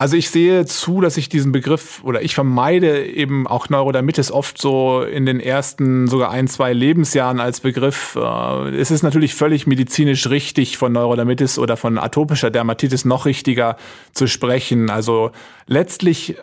[0.00, 4.56] Also ich sehe zu, dass ich diesen Begriff oder ich vermeide eben auch Neurodermitis oft
[4.56, 8.16] so in den ersten sogar ein, zwei Lebensjahren als Begriff.
[8.16, 13.76] Äh, es ist natürlich völlig medizinisch richtig von Neurodermitis oder von atopischer Dermatitis noch richtiger
[14.14, 14.88] zu sprechen.
[14.88, 15.32] Also
[15.66, 16.36] letztlich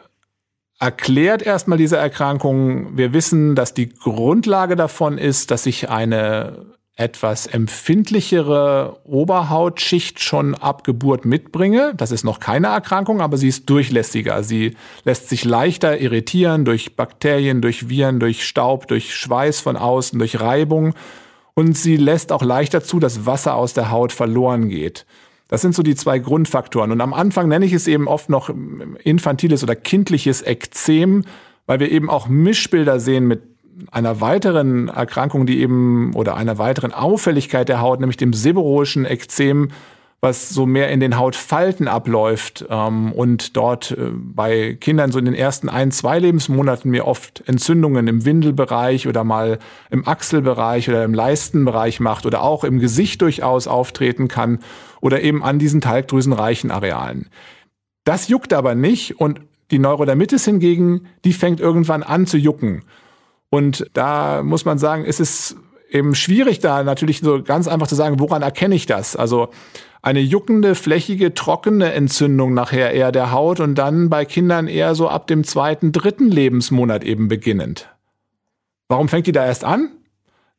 [0.79, 2.95] erklärt erstmal diese Erkrankung.
[2.95, 10.83] Wir wissen, dass die Grundlage davon ist, dass sich eine etwas empfindlichere Oberhautschicht schon ab
[10.83, 11.93] Geburt mitbringe.
[11.95, 14.41] Das ist noch keine Erkrankung, aber sie ist durchlässiger.
[14.41, 20.17] Sie lässt sich leichter irritieren durch Bakterien, durch Viren, durch Staub, durch Schweiß von außen,
[20.17, 20.95] durch Reibung.
[21.53, 25.05] Und sie lässt auch leichter zu, dass Wasser aus der Haut verloren geht.
[25.49, 26.91] Das sind so die zwei Grundfaktoren.
[26.91, 28.49] Und am Anfang nenne ich es eben oft noch
[29.03, 31.25] infantiles oder kindliches Ekzem,
[31.67, 33.56] weil wir eben auch Mischbilder sehen mit
[33.91, 39.69] einer weiteren Erkrankung, die eben oder einer weiteren Auffälligkeit der Haut, nämlich dem seborrhoischen Ekzem,
[40.19, 45.25] was so mehr in den Hautfalten abläuft ähm, und dort äh, bei Kindern so in
[45.25, 49.59] den ersten ein, zwei Lebensmonaten mir oft Entzündungen im Windelbereich oder mal
[49.91, 54.59] im Achselbereich oder im Leistenbereich macht oder auch im Gesicht durchaus auftreten kann
[55.01, 57.29] oder eben an diesen talgdrüsenreichen Arealen.
[58.03, 62.83] Das juckt aber nicht und die Neurodermitis hingegen, die fängt irgendwann an zu jucken.
[63.49, 65.55] Und da muss man sagen, es ist
[65.89, 69.15] eben schwierig da natürlich so ganz einfach zu sagen, woran erkenne ich das?
[69.15, 69.49] Also
[70.01, 75.09] eine juckende, flächige, trockene Entzündung nachher eher der Haut und dann bei Kindern eher so
[75.09, 77.89] ab dem zweiten, dritten Lebensmonat eben beginnend.
[78.89, 79.89] Warum fängt die da erst an?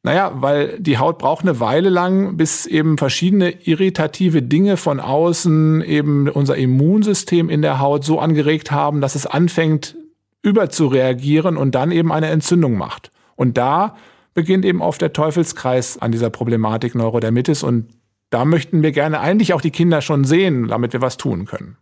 [0.03, 5.83] Naja, weil die Haut braucht eine Weile lang, bis eben verschiedene irritative Dinge von außen
[5.83, 9.97] eben unser Immunsystem in der Haut so angeregt haben, dass es anfängt
[10.43, 13.11] überzureagieren und dann eben eine Entzündung macht.
[13.37, 13.97] Und da
[14.35, 17.89] beginnt eben oft der Teufelskreis an dieser Problematik Neurodermitis und
[18.31, 21.77] da möchten wir gerne eigentlich auch die Kinder schon sehen, damit wir was tun können.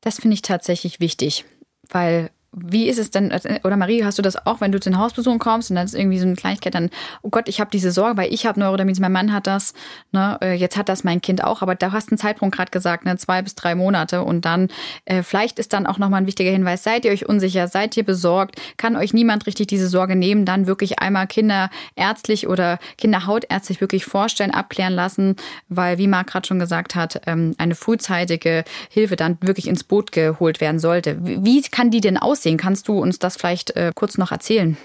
[0.00, 1.44] Das finde ich tatsächlich wichtig,
[1.88, 3.30] weil wie ist es denn,
[3.62, 5.94] oder Marie, hast du das auch, wenn du zu den Hausbesuchen kommst und dann ist
[5.94, 6.88] irgendwie so eine Kleinigkeit, dann,
[7.22, 9.74] oh Gott, ich habe diese Sorge, weil ich habe Neurodermitis, mein Mann hat das,
[10.12, 13.04] ne, äh, jetzt hat das mein Kind auch, aber da hast einen Zeitpunkt gerade gesagt,
[13.04, 14.68] ne, zwei bis drei Monate und dann,
[15.04, 18.04] äh, vielleicht ist dann auch nochmal ein wichtiger Hinweis, seid ihr euch unsicher, seid ihr
[18.04, 24.06] besorgt, kann euch niemand richtig diese Sorge nehmen, dann wirklich einmal kinderärztlich oder kinderhautärztlich wirklich
[24.06, 25.36] vorstellen, abklären lassen,
[25.68, 30.12] weil, wie Marc gerade schon gesagt hat, ähm, eine frühzeitige Hilfe dann wirklich ins Boot
[30.12, 31.18] geholt werden sollte.
[31.20, 32.37] Wie kann die denn aussehen?
[32.38, 32.56] Aussehen.
[32.56, 34.76] Kannst du uns das vielleicht äh, kurz noch erzählen?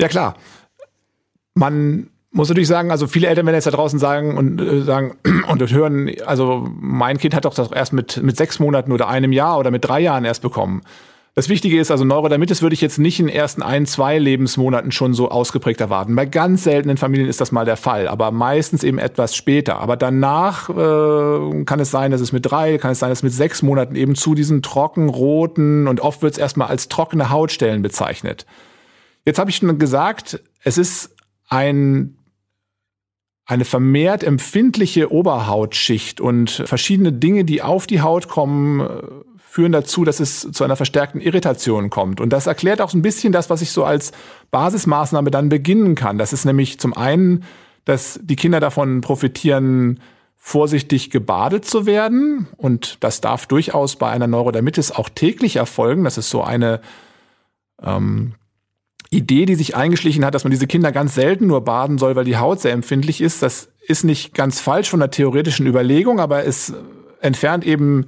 [0.00, 0.36] Ja, klar.
[1.54, 5.16] Man muss natürlich sagen, also viele Eltern werden jetzt da draußen sagen und äh, sagen
[5.48, 9.32] und hören, also mein Kind hat doch das erst mit, mit sechs Monaten oder einem
[9.32, 10.82] Jahr oder mit drei Jahren erst bekommen.
[11.38, 14.90] Das Wichtige ist also, Neurodermitis würde ich jetzt nicht in den ersten ein, zwei Lebensmonaten
[14.90, 16.16] schon so ausgeprägt erwarten.
[16.16, 19.78] Bei ganz seltenen Familien ist das mal der Fall, aber meistens eben etwas später.
[19.78, 23.22] Aber danach äh, kann es sein, dass es mit drei, kann es sein, dass es
[23.22, 27.30] mit sechs Monaten eben zu diesen trocken, roten und oft wird es erstmal als trockene
[27.30, 28.44] Hautstellen bezeichnet.
[29.24, 31.14] Jetzt habe ich schon gesagt, es ist
[31.48, 32.16] ein
[33.44, 40.20] eine vermehrt empfindliche Oberhautschicht und verschiedene Dinge, die auf die Haut kommen, führen dazu, dass
[40.20, 42.20] es zu einer verstärkten Irritation kommt.
[42.20, 44.12] Und das erklärt auch so ein bisschen das, was ich so als
[44.50, 46.18] Basismaßnahme dann beginnen kann.
[46.18, 47.44] Das ist nämlich zum einen,
[47.86, 50.00] dass die Kinder davon profitieren,
[50.36, 52.46] vorsichtig gebadet zu werden.
[52.58, 56.04] Und das darf durchaus bei einer Neurodermitis auch täglich erfolgen.
[56.04, 56.80] Das ist so eine
[57.82, 58.34] ähm,
[59.10, 62.26] Idee, die sich eingeschlichen hat, dass man diese Kinder ganz selten nur baden soll, weil
[62.26, 63.42] die Haut sehr empfindlich ist.
[63.42, 66.74] Das ist nicht ganz falsch von der theoretischen Überlegung, aber es
[67.22, 68.04] entfernt eben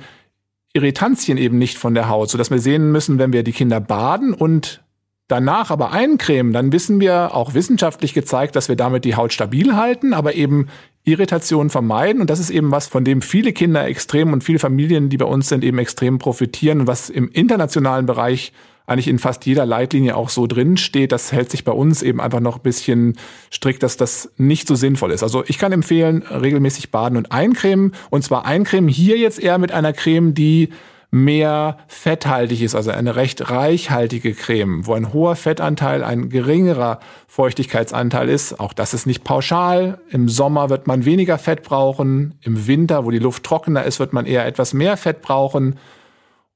[0.72, 4.33] Irritantien eben nicht von der Haut, sodass wir sehen müssen, wenn wir die Kinder baden
[4.33, 4.83] und
[5.26, 9.76] danach aber eincremen, dann wissen wir auch wissenschaftlich gezeigt, dass wir damit die Haut stabil
[9.76, 10.68] halten, aber eben
[11.04, 12.20] Irritationen vermeiden.
[12.20, 15.24] Und das ist eben was, von dem viele Kinder extrem und viele Familien, die bei
[15.24, 18.52] uns sind, eben extrem profitieren und was im internationalen Bereich
[18.90, 21.12] eigentlich in fast jeder Leitlinie auch so drin steht.
[21.12, 23.16] Das hält sich bei uns eben einfach noch ein bisschen
[23.53, 25.22] strikt, dass das nicht so sinnvoll ist.
[25.22, 27.92] Also ich kann empfehlen, regelmäßig baden und eincremen.
[28.11, 30.70] Und zwar eincremen hier jetzt eher mit einer Creme, die
[31.12, 38.29] mehr fetthaltig ist, also eine recht reichhaltige Creme, wo ein hoher Fettanteil, ein geringerer Feuchtigkeitsanteil
[38.29, 38.61] ist.
[38.61, 40.00] Auch das ist nicht pauschal.
[40.11, 42.35] Im Sommer wird man weniger Fett brauchen.
[42.42, 45.79] Im Winter, wo die Luft trockener ist, wird man eher etwas mehr Fett brauchen.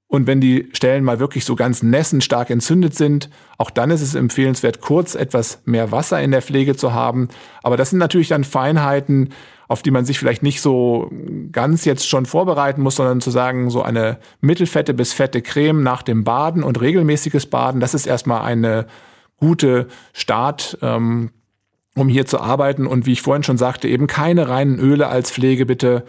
[0.07, 4.03] Und wenn die Stellen mal wirklich so ganz nässen stark entzündet sind, auch dann ist
[4.03, 7.29] es empfehlenswert, kurz etwas mehr Wasser in der Pflege zu haben.
[7.63, 9.31] Aber das sind natürlich dann Feinheiten,
[9.67, 11.11] auf die man sich vielleicht nicht so
[11.51, 16.03] ganz jetzt schon vorbereiten muss, sondern zu sagen, so eine mittelfette bis fette Creme nach
[16.03, 18.87] dem Baden und regelmäßiges Baden, das ist erstmal eine
[19.37, 21.31] gute Start, ähm,
[21.97, 22.87] um hier zu arbeiten.
[22.87, 26.05] Und wie ich vorhin schon sagte, eben keine reinen Öle als Pflege bitte.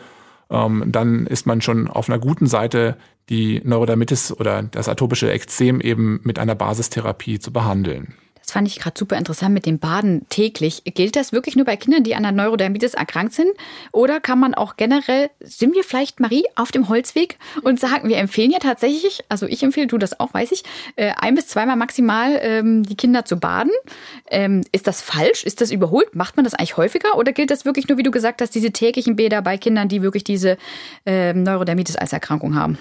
[0.49, 2.97] Ähm, dann ist man schon auf einer guten Seite,
[3.29, 8.15] die Neurodermitis oder das atopische Ekzem eben mit einer Basistherapie zu behandeln.
[8.45, 10.83] Das fand ich gerade super interessant mit dem Baden täglich.
[10.85, 13.49] Gilt das wirklich nur bei Kindern, die an der Neurodermitis erkrankt sind?
[13.91, 18.17] Oder kann man auch generell, sind wir vielleicht, Marie, auf dem Holzweg und sagen, wir
[18.17, 20.63] empfehlen ja tatsächlich, also ich empfehle, du das auch, weiß ich,
[20.95, 23.71] äh, ein bis zweimal maximal ähm, die Kinder zu baden.
[24.29, 25.43] Ähm, ist das falsch?
[25.43, 26.13] Ist das überholt?
[26.13, 27.17] Macht man das eigentlich häufiger?
[27.17, 30.03] Oder gilt das wirklich nur, wie du gesagt hast, diese täglichen Bäder bei Kindern, die
[30.03, 30.57] wirklich diese
[31.07, 32.77] ähm, Neurodermitis als Erkrankung haben?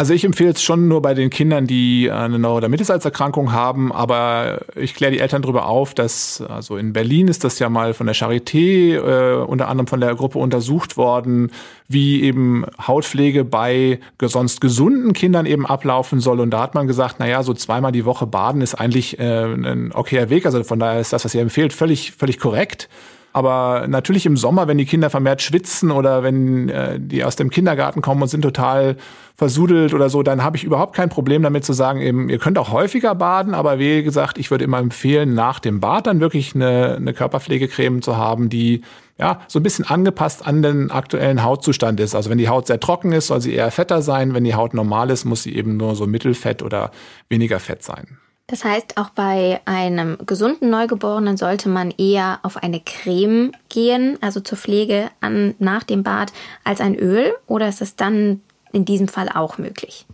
[0.00, 3.92] Also ich empfehle es schon nur bei den Kindern, die eine Neurodermitis als Erkrankung haben,
[3.92, 7.92] aber ich kläre die Eltern darüber auf, dass, also in Berlin ist das ja mal
[7.92, 11.52] von der Charité äh, unter anderem von der Gruppe untersucht worden,
[11.86, 16.40] wie eben Hautpflege bei sonst gesunden Kindern eben ablaufen soll.
[16.40, 19.44] Und da hat man gesagt, na ja, so zweimal die Woche baden ist eigentlich äh,
[19.44, 20.46] ein okayer Weg.
[20.46, 22.88] Also von daher ist das, was ihr empfehlt, völlig, völlig korrekt.
[23.32, 27.48] Aber natürlich im Sommer, wenn die Kinder vermehrt schwitzen oder wenn äh, die aus dem
[27.50, 28.96] Kindergarten kommen und sind total
[29.36, 32.58] versudelt oder so, dann habe ich überhaupt kein Problem damit zu sagen, eben, ihr könnt
[32.58, 36.54] auch häufiger baden, aber wie gesagt, ich würde immer empfehlen, nach dem Bad dann wirklich
[36.54, 38.82] eine, eine Körperpflegecreme zu haben, die
[39.16, 42.16] ja so ein bisschen angepasst an den aktuellen Hautzustand ist.
[42.16, 44.34] Also wenn die Haut sehr trocken ist, soll sie eher fetter sein.
[44.34, 46.90] Wenn die Haut normal ist, muss sie eben nur so mittelfett oder
[47.28, 48.18] weniger fett sein.
[48.50, 54.40] Das heißt, auch bei einem gesunden Neugeborenen sollte man eher auf eine Creme gehen, also
[54.40, 56.32] zur Pflege an, nach dem Bad,
[56.64, 57.32] als ein Öl?
[57.46, 58.40] Oder ist es dann
[58.72, 60.04] in diesem Fall auch möglich?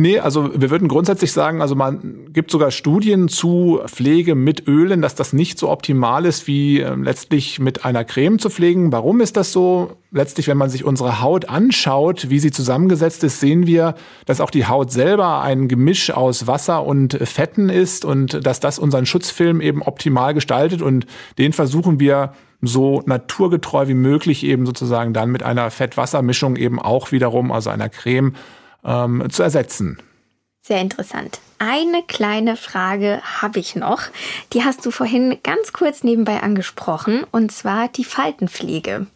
[0.00, 5.02] Nee, also wir würden grundsätzlich sagen, also man gibt sogar Studien zu Pflege mit Ölen,
[5.02, 8.92] dass das nicht so optimal ist, wie äh, letztlich mit einer Creme zu pflegen.
[8.92, 9.96] Warum ist das so?
[10.12, 14.52] Letztlich, wenn man sich unsere Haut anschaut, wie sie zusammengesetzt ist, sehen wir, dass auch
[14.52, 19.60] die Haut selber ein Gemisch aus Wasser und Fetten ist und dass das unseren Schutzfilm
[19.60, 21.06] eben optimal gestaltet und
[21.38, 27.10] den versuchen wir so naturgetreu wie möglich eben sozusagen dann mit einer Fett-Wasser-Mischung eben auch
[27.10, 28.34] wiederum, also einer Creme,
[28.84, 29.98] ähm, zu ersetzen.
[30.68, 31.40] Sehr interessant.
[31.60, 34.02] Eine kleine Frage habe ich noch.
[34.52, 39.06] Die hast du vorhin ganz kurz nebenbei angesprochen, und zwar die Faltenpflege.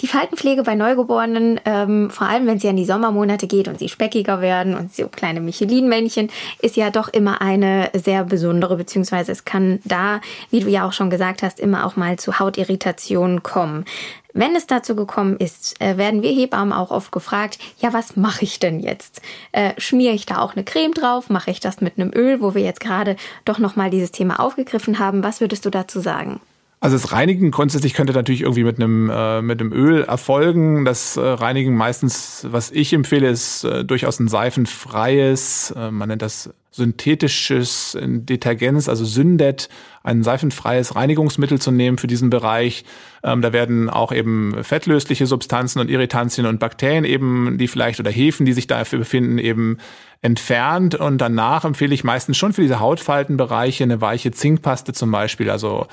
[0.00, 3.88] Die Faltenpflege bei Neugeborenen, ähm, vor allem wenn sie an die Sommermonate geht und sie
[3.88, 9.44] speckiger werden und so kleine Michelin-Männchen, ist ja doch immer eine sehr besondere, beziehungsweise es
[9.44, 13.84] kann da, wie du ja auch schon gesagt hast, immer auch mal zu Hautirritationen kommen.
[14.32, 18.44] Wenn es dazu gekommen ist, äh, werden wir Hebammen auch oft gefragt, ja, was mache
[18.44, 19.20] ich denn jetzt?
[19.52, 21.30] Äh, schmiere ich da auch eine Creme drauf?
[21.30, 24.98] Mache ich das mit einem Öl, wo wir jetzt gerade doch nochmal dieses Thema aufgegriffen
[24.98, 25.24] haben?
[25.24, 26.40] Was würdest du dazu sagen?
[26.82, 30.86] Also das Reinigen grundsätzlich könnte natürlich irgendwie mit einem äh, mit einem Öl erfolgen.
[30.86, 36.22] Das äh, Reinigen meistens, was ich empfehle, ist äh, durchaus ein seifenfreies, äh, man nennt
[36.22, 39.68] das synthetisches Detergenz, also Syndet,
[40.02, 42.84] ein seifenfreies Reinigungsmittel zu nehmen für diesen Bereich.
[43.22, 48.10] Ähm, da werden auch eben fettlösliche Substanzen und Irritantien und Bakterien eben, die vielleicht oder
[48.10, 49.78] Hefen, die sich dafür befinden, eben
[50.22, 50.94] entfernt.
[50.94, 55.86] Und danach empfehle ich meistens schon für diese Hautfaltenbereiche eine weiche Zinkpaste zum Beispiel, also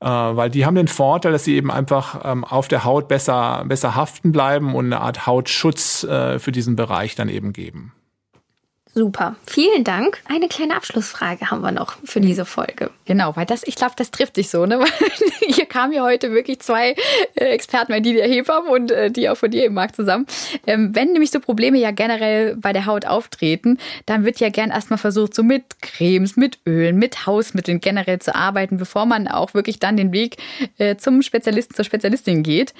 [0.00, 3.64] äh, weil die haben den Vorteil, dass sie eben einfach ähm, auf der Haut besser,
[3.66, 7.92] besser haften bleiben und eine Art Hautschutz äh, für diesen Bereich dann eben geben.
[8.94, 10.20] Super, vielen Dank.
[10.28, 12.90] Eine kleine Abschlussfrage haben wir noch für diese Folge.
[13.04, 14.84] Genau, weil das, ich glaube, das trifft dich so, ne?
[15.46, 16.94] Hier kamen ja heute wirklich zwei
[17.34, 20.26] äh, Experten, die der Hebammen und äh, die auch von dir im Markt zusammen.
[20.66, 24.70] Ähm, wenn nämlich so Probleme ja generell bei der Haut auftreten, dann wird ja gern
[24.70, 29.54] erstmal versucht, so mit Cremes, mit Ölen, mit Hausmitteln generell zu arbeiten, bevor man auch
[29.54, 30.38] wirklich dann den Weg
[30.78, 32.74] äh, zum Spezialisten, zur Spezialistin geht.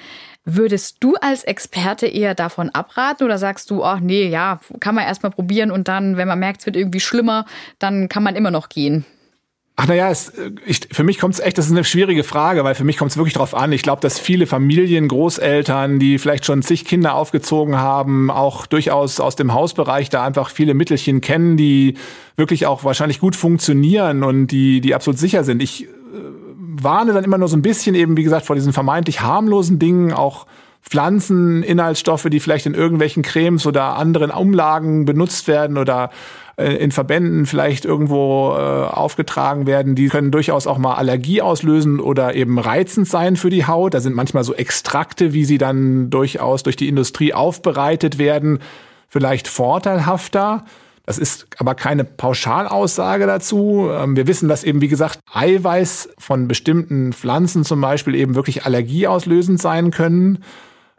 [0.55, 5.05] Würdest du als Experte eher davon abraten oder sagst du, ach nee, ja, kann man
[5.05, 7.45] erstmal probieren und dann, wenn man merkt, es wird irgendwie schlimmer,
[7.77, 9.05] dann kann man immer noch gehen?
[9.81, 10.11] Ach naja,
[10.65, 13.11] ich, für mich kommt es echt, das ist eine schwierige Frage, weil für mich kommt
[13.11, 13.71] es wirklich drauf an.
[13.71, 19.21] Ich glaube, dass viele Familien, Großeltern, die vielleicht schon zig Kinder aufgezogen haben, auch durchaus
[19.21, 21.93] aus dem Hausbereich da einfach viele Mittelchen kennen, die
[22.35, 25.63] wirklich auch wahrscheinlich gut funktionieren und die, die absolut sicher sind.
[25.63, 25.87] Ich
[26.83, 30.13] warne dann immer nur so ein bisschen eben, wie gesagt, vor diesen vermeintlich harmlosen Dingen,
[30.13, 30.45] auch
[30.81, 36.09] Pflanzeninhaltsstoffe, die vielleicht in irgendwelchen Cremes oder anderen Umlagen benutzt werden oder
[36.59, 41.99] äh, in Verbänden vielleicht irgendwo äh, aufgetragen werden, die können durchaus auch mal Allergie auslösen
[41.99, 43.93] oder eben reizend sein für die Haut.
[43.93, 48.59] Da sind manchmal so Extrakte, wie sie dann durchaus durch die Industrie aufbereitet werden,
[49.07, 50.65] vielleicht vorteilhafter.
[51.09, 53.89] Das ist aber keine Pauschalaussage dazu.
[53.91, 58.63] Ähm, wir wissen, dass eben, wie gesagt, Eiweiß von bestimmten Pflanzen zum Beispiel eben wirklich
[58.67, 60.43] allergieauslösend sein können.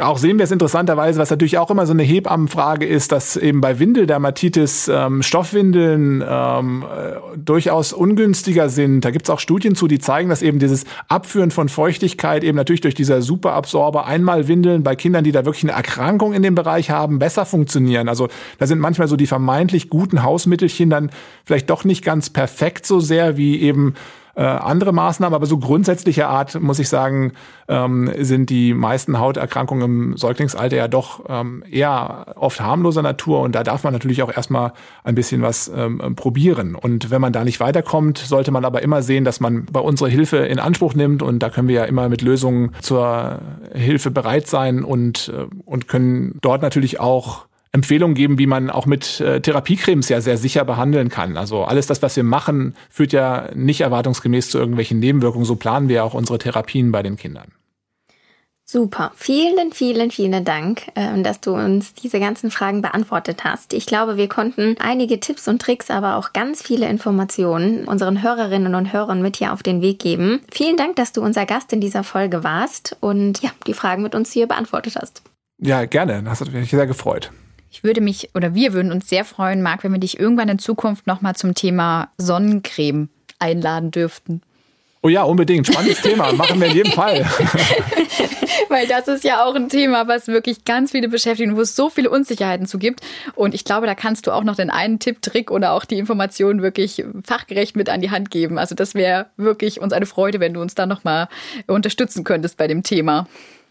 [0.01, 3.61] Auch sehen wir es interessanterweise, was natürlich auch immer so eine Hebammenfrage ist, dass eben
[3.61, 9.05] bei Windeldermatitis ähm, Stoffwindeln ähm, äh, durchaus ungünstiger sind.
[9.05, 12.57] Da gibt es auch Studien zu, die zeigen, dass eben dieses Abführen von Feuchtigkeit eben
[12.57, 16.90] natürlich durch dieser Superabsorber Einmalwindeln bei Kindern, die da wirklich eine Erkrankung in dem Bereich
[16.90, 18.09] haben, besser funktionieren.
[18.09, 18.28] Also
[18.59, 21.11] da sind manchmal so die vermeintlich guten Hausmittelchen dann
[21.44, 23.94] vielleicht doch nicht ganz perfekt so sehr wie eben
[24.41, 27.32] äh, andere Maßnahmen, aber so grundsätzlicher Art, muss ich sagen,
[27.68, 33.55] ähm, sind die meisten Hauterkrankungen im Säuglingsalter ja doch ähm, eher oft harmloser Natur und
[33.55, 34.72] da darf man natürlich auch erstmal
[35.05, 36.74] ein bisschen was ähm, probieren.
[36.74, 40.09] Und wenn man da nicht weiterkommt, sollte man aber immer sehen, dass man bei unserer
[40.09, 43.41] Hilfe in Anspruch nimmt und da können wir ja immer mit Lösungen zur
[43.74, 48.87] Hilfe bereit sein und, äh, und können dort natürlich auch Empfehlungen geben, wie man auch
[48.87, 51.37] mit äh, Therapiecremes ja sehr sicher behandeln kann.
[51.37, 55.45] Also alles das, was wir machen, führt ja nicht erwartungsgemäß zu irgendwelchen Nebenwirkungen.
[55.45, 57.53] So planen wir auch unsere Therapien bei den Kindern.
[58.73, 59.11] Super.
[59.16, 63.73] Vielen, vielen, vielen Dank, ähm, dass du uns diese ganzen Fragen beantwortet hast.
[63.73, 68.77] Ich glaube, wir konnten einige Tipps und Tricks, aber auch ganz viele Informationen unseren Hörerinnen
[68.77, 70.41] und Hörern mit hier auf den Weg geben.
[70.53, 74.14] Vielen Dank, dass du unser Gast in dieser Folge warst und ja, die Fragen mit
[74.14, 75.23] uns hier beantwortet hast.
[75.59, 76.23] Ja, gerne.
[76.23, 77.33] Das hat mich sehr gefreut.
[77.71, 80.59] Ich würde mich oder wir würden uns sehr freuen, Marc, wenn wir dich irgendwann in
[80.59, 83.09] Zukunft nochmal zum Thema Sonnencreme
[83.39, 84.43] einladen dürften.
[85.03, 85.66] Oh ja, unbedingt.
[85.66, 86.33] Spannendes Thema.
[86.33, 87.25] Machen wir in jedem Fall.
[88.68, 91.75] Weil das ist ja auch ein Thema, was wirklich ganz viele beschäftigt und wo es
[91.75, 93.01] so viele Unsicherheiten zu gibt.
[93.35, 95.99] Und ich glaube, da kannst du auch noch den einen Tipp, Trick oder auch die
[95.99, 98.59] Informationen wirklich fachgerecht mit an die Hand geben.
[98.59, 101.29] Also das wäre wirklich uns eine Freude, wenn du uns da nochmal
[101.66, 103.27] unterstützen könntest bei dem Thema.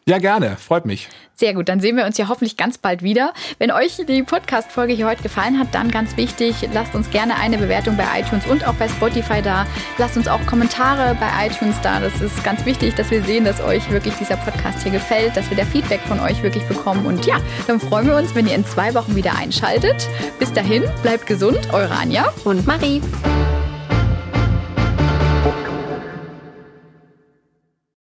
[0.08, 0.58] Ja, gerne.
[0.58, 1.10] Freut mich.
[1.36, 3.34] Sehr gut, dann sehen wir uns ja hoffentlich ganz bald wieder.
[3.60, 7.58] Wenn euch die Podcast-Folge hier heute gefallen hat, dann ganz wichtig, lasst uns gerne eine
[7.58, 9.66] Bewertung bei iTunes und auch bei Spotify da.
[9.97, 12.02] Lasst uns auch Kommentare bei iTunes da.
[12.02, 15.50] Das ist ganz wichtig, dass wir sehen, dass euch wirklich dieser Podcast hier gefällt, dass
[15.50, 17.06] wir da Feedback von euch wirklich bekommen.
[17.06, 17.38] Und ja,
[17.68, 20.10] dann freuen wir uns, wenn ihr in zwei Wochen wieder einschaltet.
[20.39, 23.02] Bis dahin, bleibt gesund, eure Anja und Marie.